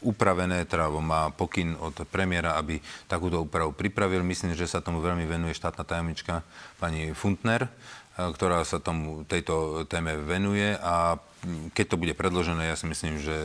[0.00, 4.24] upravené, teda má pokyn od premiéra, aby takúto úpravu pripravil.
[4.24, 6.40] Myslím, že sa tomu veľmi venuje štátna tajomnička
[6.80, 7.68] pani Funtner,
[8.36, 11.16] ktorá sa tomu, tejto téme venuje a
[11.72, 13.36] keď to bude predložené, ja si myslím, že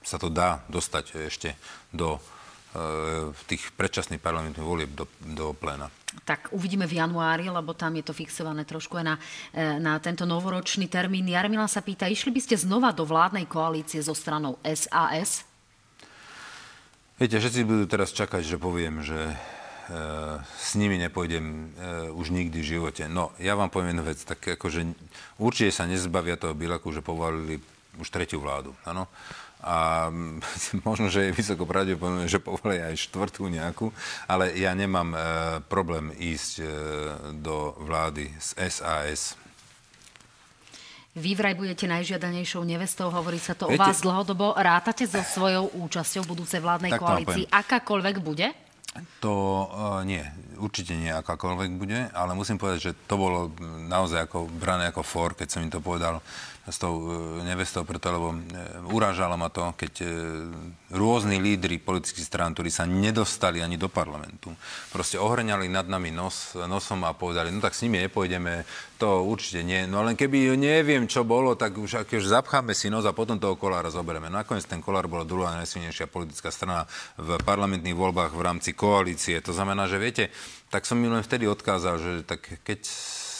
[0.00, 1.52] sa to dá dostať ešte
[1.92, 2.20] do e,
[3.44, 5.92] tých predčasných parlamentných volieb do, do pléna.
[6.24, 9.16] Tak uvidíme v januári, lebo tam je to fixované trošku aj na,
[9.52, 11.28] e, na tento novoročný termín.
[11.28, 15.44] Jarmila sa pýta, išli by ste znova do vládnej koalície so stranou SAS?
[17.20, 19.36] Viete, všetci budú teraz čakať, že poviem, že e,
[20.56, 21.56] s nimi nepôjdem e,
[22.14, 23.10] už nikdy v živote.
[23.10, 24.86] No, ja vám poviem jednu vec, tak akože
[25.42, 27.58] určite sa nezbavia toho Bilaku, že povolili
[27.98, 29.10] už tretiu vládu, áno.
[29.60, 30.08] A
[30.88, 33.90] možno, že je vysoko pravdepodobné, že povolia aj štvrtú nejakú,
[34.30, 35.18] ale ja nemám e,
[35.66, 36.64] problém ísť e,
[37.42, 39.34] do vlády z SAS.
[41.18, 44.54] Vy vraj budete najžiadanejšou nevestou, hovorí sa to o Viete- vás dlhodobo.
[44.54, 48.69] Rátate so svojou účasťou v budúcej vládnej koalícii, akákoľvek bude?
[49.22, 49.34] To
[49.70, 50.18] uh, nie,
[50.58, 53.54] určite nie akákoľvek bude, ale musím povedať, že to bolo
[53.86, 56.18] naozaj ako brané ako for, keď som im to povedal
[56.68, 58.38] s tou uh, nevestou, preto lebo uh,
[58.92, 60.10] urážalo ma to, keď uh,
[60.92, 64.52] rôzni lídry politických strán, ktorí sa nedostali ani do parlamentu,
[64.92, 68.68] proste ohrňali nad nami nos, nosom a povedali, no tak s nimi nepôjdeme,
[69.00, 69.88] to určite nie.
[69.88, 73.40] No len keby neviem, čo bolo, tak už, ak už zapcháme si nos a potom
[73.40, 74.28] toho kolára zoberieme.
[74.28, 76.84] Nakoniec ten kolár bola druhá najsilnejšia politická strana
[77.16, 79.40] v parlamentných voľbách v rámci koalície.
[79.40, 80.24] To znamená, že viete,
[80.68, 82.84] tak som mi len vtedy odkázal, že tak keď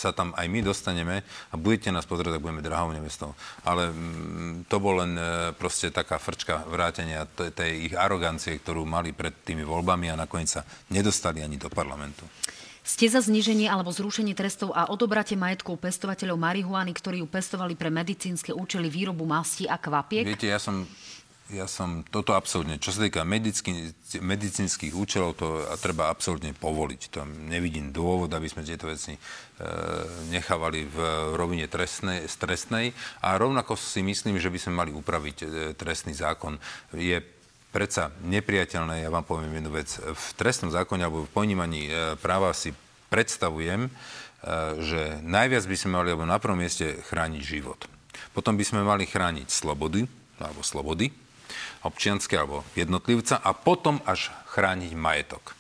[0.01, 1.21] sa tam aj my dostaneme
[1.53, 3.37] a budete nás pozrieť, tak budeme drahou nevestou.
[3.69, 9.13] Ale mm, to bol len e, proste taká frčka vrátenia tej ich arogancie, ktorú mali
[9.13, 12.25] pred tými voľbami a nakoniec sa nedostali ani do parlamentu.
[12.81, 17.93] Ste za zníženie alebo zrušenie trestov a odobrate majetkov pestovateľov marihuany, ktorí ju pestovali pre
[17.93, 20.25] medicínske účely výrobu masti a kvapiek?
[20.25, 20.89] Viete, ja som,
[21.51, 23.91] ja som toto absolútne, čo sa týka medický,
[24.23, 27.01] medicínskych účelov, to treba absolútne povoliť.
[27.15, 29.21] To nevidím dôvod, aby sme tieto veci e,
[30.31, 30.97] nechávali v
[31.35, 32.95] rovine trestnej, trestnej.
[33.27, 36.59] A rovnako si myslím, že by sme mali upraviť e, trestný zákon.
[36.95, 37.19] Je
[37.71, 39.91] predsa nepriateľné, ja vám poviem jednu vec.
[39.99, 42.75] V trestnom zákone alebo v ponímaní e, práva si
[43.11, 43.91] predstavujem, e,
[44.83, 47.91] že najviac by sme mali, alebo na prvom mieste, chrániť život.
[48.31, 50.07] Potom by sme mali chrániť slobody,
[50.39, 51.30] alebo slobody,
[51.85, 55.55] občianske alebo jednotlivca a potom až chrániť majetok.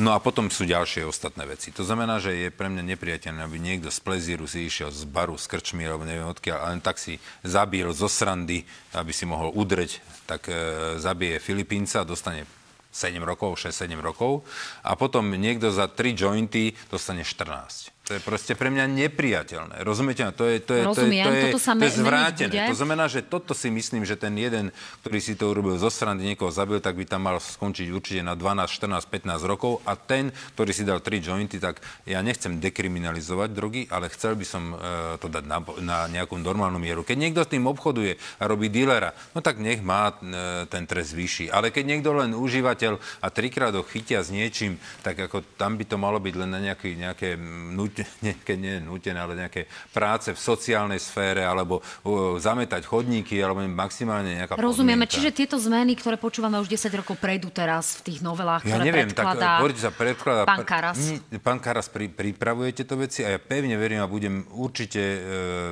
[0.00, 1.70] No a potom sú ďalšie ostatné veci.
[1.76, 5.38] To znamená, že je pre mňa nepriateľné, aby niekto z plezíru si išiel z baru,
[5.38, 8.66] z krčmy, alebo neviem odkiaľ, len tak si zabil zo srandy,
[8.96, 10.56] aby si mohol udreť, tak e,
[10.98, 12.48] zabije Filipínca, dostane
[12.90, 14.44] 7 rokov, 6-7 rokov
[14.84, 17.91] a potom niekto za 3 jointy dostane 14.
[18.02, 19.86] To je proste pre mňa nepriateľné.
[19.86, 20.26] Rozumiete?
[20.34, 22.66] To je, to je, Rozumiem, to je, to je, toto sa to je zvrátené.
[22.66, 24.74] To znamená, že toto si myslím, že ten jeden,
[25.06, 28.34] ktorý si to urobil zo srandy, niekoho zabil, tak by tam mal skončiť určite na
[28.34, 29.86] 12, 14, 15 rokov.
[29.86, 34.46] A ten, ktorý si dal 3 jointy, tak ja nechcem dekriminalizovať drogy, ale chcel by
[34.50, 34.76] som e,
[35.22, 37.06] to dať na, na nejakú normálnu mieru.
[37.06, 41.14] Keď niekto s tým obchoduje a robí dílera, no tak nech má e, ten trest
[41.14, 41.54] vyšší.
[41.54, 45.86] Ale keď niekto len užívateľ a trikrát ho chytia s niečím, tak ako tam by
[45.86, 50.38] to malo byť len na nejaký, nejaké nut, nejaké, nie nutené, ale nejaké práce v
[50.38, 55.14] sociálnej sfére, alebo uh, zametať chodníky, alebo maximálne nejaká Rozumieme, podmienka.
[55.16, 58.84] čiže tieto zmeny, ktoré počúvame už 10 rokov, prejdú teraz v tých novelách, Ja ktoré
[58.84, 60.42] neviem, tak predkladá hovoríte sa predkladá...
[60.42, 61.00] pán Karas.
[61.38, 65.18] Pán Karas, pri, pripravuje tieto veci a ja pevne verím a budem určite e,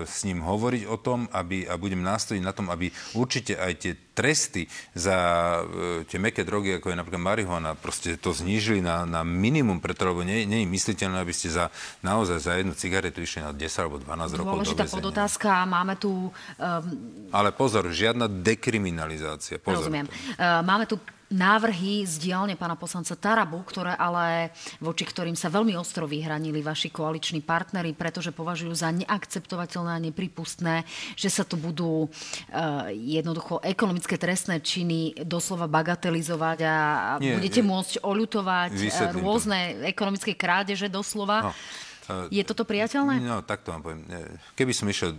[0.07, 3.93] s ním hovoriť o tom aby, a budem nástojiť na tom, aby určite aj tie
[4.14, 5.16] tresty za
[5.64, 10.05] e, tie meké drogy, ako je napríklad marihuana, proste to znížili na, na minimum, preto
[10.11, 11.73] lebo nie, nie je mysliteľné, aby ste za,
[12.11, 14.99] naozaj za jednu cigaretu išli na 10 alebo 12 rokov do Dôležitá väzenia.
[14.99, 15.49] podotázka.
[15.65, 16.33] Máme tu um,
[17.31, 19.63] Ale pozor, žiadna dekriminalizácia.
[19.63, 19.87] Pozor.
[19.87, 20.11] Rozumiem.
[20.35, 20.99] Uh, Máme tu
[21.31, 24.51] návrhy z diálne pána poslanca Tarabu, ktoré ale
[24.83, 30.83] voči ktorým sa veľmi ostro vyhranili vaši koaliční partnery, pretože považujú za neakceptovateľné a nepripustné,
[31.15, 36.75] že sa tu budú uh, jednoducho ekonomické trestné činy doslova bagatelizovať a
[37.23, 37.69] Nie, budete nie.
[37.71, 39.23] môcť oľutovať Vysvetlím to.
[39.23, 41.47] rôzne ekonomické krádeže doslova.
[41.47, 41.53] No,
[42.29, 43.21] Je toto priateľné?
[43.21, 44.03] No, tak to vám poviem.
[44.07, 45.15] E, Keby som išiel...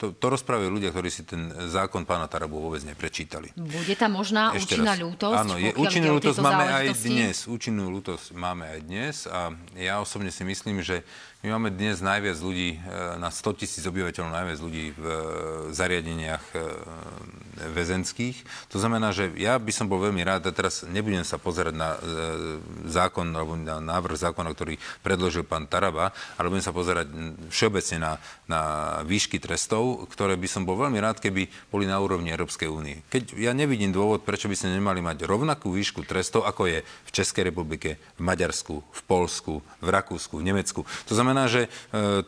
[0.00, 3.52] To, to rozprávajú ľudia, ktorí si ten zákon pána Tarabu vôbec neprečítali.
[3.52, 5.04] Bude tam možná Ešte účinná raz.
[5.04, 5.36] ľútosť?
[5.44, 7.36] Áno, je, účinnú ľútosť máme aj dnes.
[7.44, 11.04] Účinnú ľútosť máme aj dnes a ja osobne si myslím, že
[11.40, 12.78] my máme dnes najviac ľudí, e,
[13.16, 15.16] na 100 tisíc obyvateľov najviac ľudí v e,
[15.72, 16.56] zariadeniach e,
[17.72, 18.44] väzenských.
[18.68, 21.96] To znamená, že ja by som bol veľmi rád, a teraz nebudem sa pozerať na
[22.88, 27.12] zákon, alebo na návrh zákona, ktorý predložil pán Taraba, ale budem sa pozerať
[27.52, 28.12] všeobecne na,
[28.48, 28.60] na
[29.04, 33.04] výšky trestov, ktoré by som bol veľmi rád, keby boli na úrovni Európskej únie.
[33.12, 37.10] Keď ja nevidím dôvod, prečo by sme nemali mať rovnakú výšku trestov, ako je v
[37.12, 40.80] Českej republike, v Maďarsku, v Polsku, v Rakúsku, v Nemecku.
[41.08, 41.68] To znamená, že e,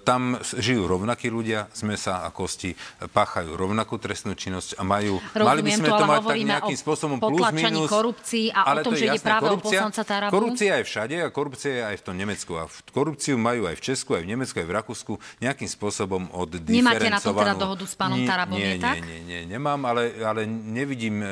[0.03, 2.77] tam žijú rovnakí ľudia z mesa a kosti, e,
[3.09, 5.19] páchajú rovnakú trestnú činnosť a majú...
[5.35, 7.89] mali by Rozumiem sme to, to mať tak nejakým o spôsobom plus minus.
[7.89, 10.33] korupcií a o Ale tom, to je že ide práve o korupcia- poslanca Tarabu?
[10.33, 12.53] Korupcia je všade a korupcia je aj v tom Nemecku.
[12.59, 16.79] A korupciu majú aj v Česku, aj v Nemecku, aj v Rakúsku nejakým spôsobom oddiferencovanú.
[16.79, 18.97] Nemáte na to teda dohodu s pánom Nie, Tarabom, nie, je tak?
[19.01, 21.27] Nie, nie, nie, nemám, ale, ale nevidím e,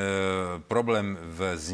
[0.67, 1.67] problém v, z,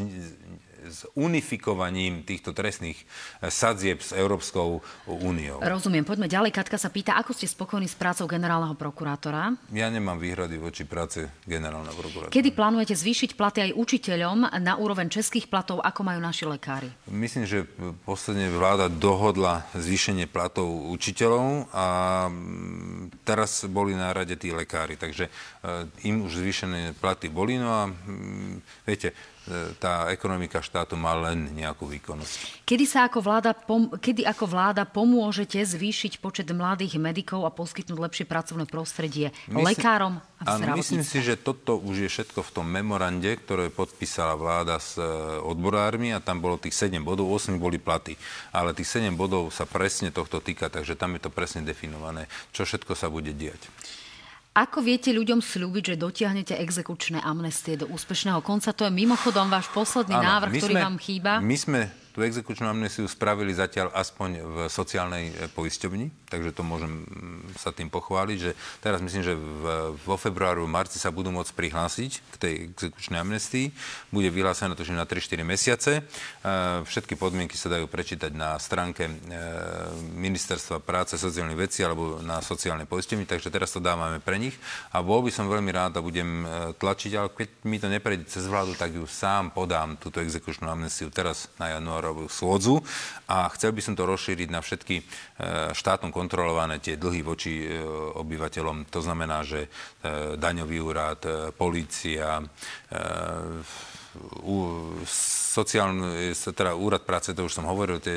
[0.87, 3.05] s unifikovaním týchto trestných e,
[3.51, 5.59] sadzieb s Európskou úniou.
[5.59, 6.07] Rozumiem.
[6.07, 6.55] Poďme ďalej.
[6.55, 9.53] Katka sa pýta, ako ste spokojní s prácou generálneho prokurátora?
[9.75, 12.33] Ja nemám výhrady voči práce generálneho prokurátora.
[12.33, 16.89] Kedy plánujete zvýšiť platy aj učiteľom na úroveň českých platov, ako majú naši lekári?
[17.11, 17.67] Myslím, že
[18.07, 21.85] posledne vláda dohodla zvýšenie platov učiteľov a
[22.31, 25.31] mm, teraz boli na rade tí lekári, takže e,
[26.07, 29.11] im už zvýšené platy boli, no a mm, viete,
[29.79, 32.67] tá ekonomika štátu má len nejakú výkonnosť.
[32.67, 37.99] Kedy, sa ako vláda pom- kedy ako vláda pomôžete zvýšiť počet mladých medikov a poskytnúť
[37.99, 42.53] lepšie pracovné prostredie lekárom a v áno, myslím si, že toto už je všetko v
[42.53, 45.01] tom memorande, ktoré podpísala vláda s e,
[45.41, 48.13] odborármi a tam bolo tých 7 bodov, 8 boli platy.
[48.53, 52.69] Ale tých 7 bodov sa presne tohto týka, takže tam je to presne definované, čo
[52.69, 53.57] všetko sa bude diať.
[54.57, 58.73] Ako viete ľuďom slúbiť, že dotiahnete exekučné amnestie do úspešného konca?
[58.73, 61.31] To je mimochodom váš posledný Áno, návrh, ktorý sme- vám chýba.
[61.37, 61.81] My sme
[62.17, 67.69] tú exekučnú amnestiu spravili zatiaľ aspoň v sociálnej e, poisťovni, takže to môžem mm, sa
[67.69, 68.51] tým pochváliť, že
[68.81, 73.21] teraz myslím, že v, vo februáru, v marci sa budú môcť prihlásiť k tej exekučnej
[73.21, 73.69] amnestii.
[74.09, 75.91] Bude vyhlásená to, že na 3-4 mesiace.
[76.41, 79.13] E, Všetky podmienky sa dajú prečítať na stránke e,
[80.17, 84.57] Ministerstva práce, sociálnych vecí alebo na sociálnej poisťovni, takže teraz to dávame pre nich
[84.89, 86.49] a bol by som veľmi rád a budem
[86.81, 91.13] tlačiť, ale keď mi to neprejde cez vládu, tak ju sám podám, túto exekučnú amnestiu
[91.13, 91.77] teraz na
[92.07, 92.79] januárovú schôdzu
[93.27, 95.03] a chcel by som to rozšíriť na všetky e,
[95.75, 97.83] štátom kontrolované tie dlhy voči e,
[98.15, 98.87] obyvateľom.
[98.87, 101.19] To znamená, že e, daňový úrad,
[101.59, 102.39] polícia,
[105.05, 108.15] sociálny, teda úrad práce, to už som hovoril, tie,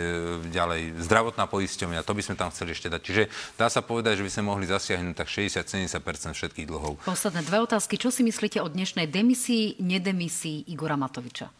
[0.48, 3.00] ďalej zdravotná poisťovňa, to by sme tam chceli ešte dať.
[3.02, 3.22] Čiže
[3.60, 7.04] dá sa povedať, že by sme mohli zasiahnuť tak 60-70% všetkých dlhov.
[7.04, 8.00] Posledné dve otázky.
[8.00, 11.59] Čo si myslíte o dnešnej demisii, nedemisii Igora Matoviča?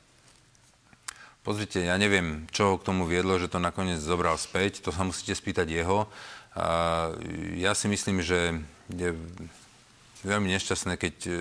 [1.40, 4.84] Pozrite, ja neviem, čo k tomu viedlo, že to nakoniec zobral späť.
[4.84, 6.04] To sa musíte spýtať jeho.
[6.52, 7.08] A
[7.56, 8.60] ja si myslím, že
[8.92, 9.16] je
[10.20, 11.32] veľmi nešťastné, keď e,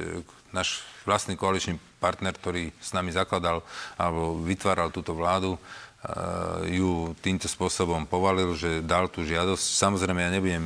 [0.55, 3.59] náš vlastný koaličný partner, ktorý s nami zakladal
[3.99, 5.59] alebo vytváral túto vládu,
[6.71, 9.59] ju týmto spôsobom povalil, že dal tú žiadosť.
[9.59, 10.63] Samozrejme, ja nebudem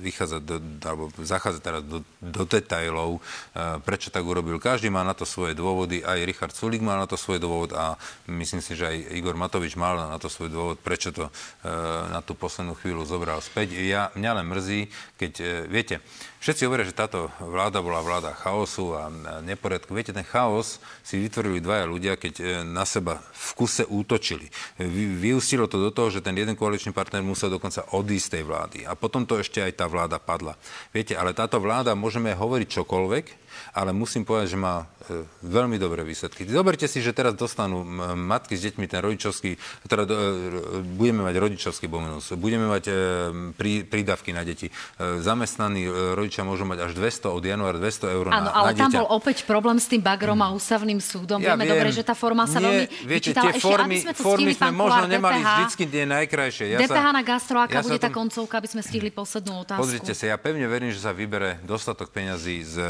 [0.00, 0.56] vychádzať do,
[0.88, 3.20] alebo zachádzať teraz do, do detajlov,
[3.84, 4.56] prečo tak urobil.
[4.56, 8.00] Každý má na to svoje dôvody, aj Richard Sulik mal na to svoj dôvod a
[8.24, 11.28] myslím si, že aj Igor Matovič mal na to svoj dôvod, prečo to
[12.08, 13.76] na tú poslednú chvíľu zobral späť.
[13.76, 14.88] Ja, mňa len mrzí,
[15.20, 15.32] keď,
[15.68, 16.00] viete,
[16.38, 19.10] Všetci hovoria, že táto vláda bola vláda chaosu a
[19.42, 19.90] neporiadku.
[19.90, 24.46] Viete, ten chaos si vytvorili dvaja ľudia, keď e, na seba v kuse útočili.
[25.18, 28.78] Vyústilo to do toho, že ten jeden koaličný partner musel dokonca odísť tej vlády.
[28.86, 30.54] A potom to ešte aj tá vláda padla.
[30.94, 36.02] Viete, ale táto vláda, môžeme hovoriť čokoľvek, ale musím povedať, že má e, veľmi dobré
[36.02, 36.46] výsledky.
[36.46, 37.82] Zoberte si, že teraz dostanú
[38.14, 39.56] matky s deťmi ten rodičovský,
[39.86, 40.14] teda e,
[40.84, 42.92] budeme mať rodičovský bonus, budeme mať e,
[43.54, 44.70] prí, prídavky na deti.
[44.98, 48.90] Zamestnaní rodičia môžu mať až 200 od januára 200 eur Áno, na, ale na tam
[48.90, 48.98] dieťa.
[49.02, 51.38] bol opäť problém s tým bagrom a ústavným súdom.
[51.40, 53.44] Ja Vieme viem, dobre, že tá forma sa nie, veľmi viete, vyčítala.
[53.44, 56.04] tie Ešte, formy, aby sme to formy stihli, sme možno Kolár, nemali DPH, vždycky tie
[56.04, 56.64] najkrajšie.
[56.68, 59.52] Ja DPH sa, na gastro, aká ja bude tá tom- koncovka, aby sme stihli poslednú
[59.64, 59.80] otázku.
[59.82, 62.86] Pozrite sa, ja pevne verím, že sa vybere dostatok peňazí z e,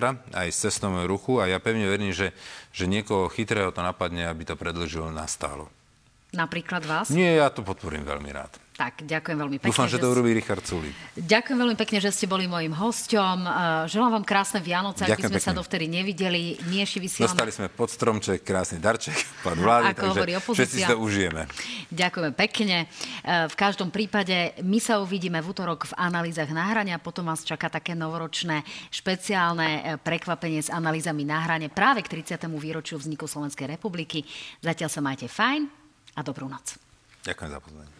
[0.00, 2.32] gastra, aj z cestovného ruchu a ja pevne verím, že,
[2.72, 5.68] že niekoho chytrého to napadne, aby to predlžilo na stálo.
[6.32, 7.06] Napríklad vás?
[7.12, 8.54] Nie, ja to podporím veľmi rád.
[8.80, 9.76] Tak, ďakujem veľmi pekne.
[9.76, 10.96] Dúfam, že to urobí Richard Sulík.
[11.12, 13.38] Ďakujem veľmi pekne, že ste boli mojim hosťom.
[13.44, 13.50] Eh,
[13.92, 15.60] Želám vám krásne Vianoce, ak by Ďakujem sme sa pekne.
[15.60, 16.42] dovtedy nevideli.
[16.80, 17.28] Ešte vysielame.
[17.28, 19.12] Dostali sme pod stromček krásny darček
[19.44, 21.44] pán vlády, Ako takže všetci si to užijeme.
[21.92, 22.88] Ďakujeme pekne.
[23.20, 27.68] Eh, V každom prípade my sa uvidíme v útorok v analýzach nahrania, potom vás čaká
[27.68, 32.48] také novoročné špeciálne eh, prekvapenie s analýzami na hrane práve k 30.
[32.56, 34.24] výročiu vzniku Slovenskej republiky.
[34.64, 35.68] Zatiaľ sa majte fajn
[36.16, 36.80] a dobrú noc.
[37.28, 37.99] Ďakujem za pozornosť.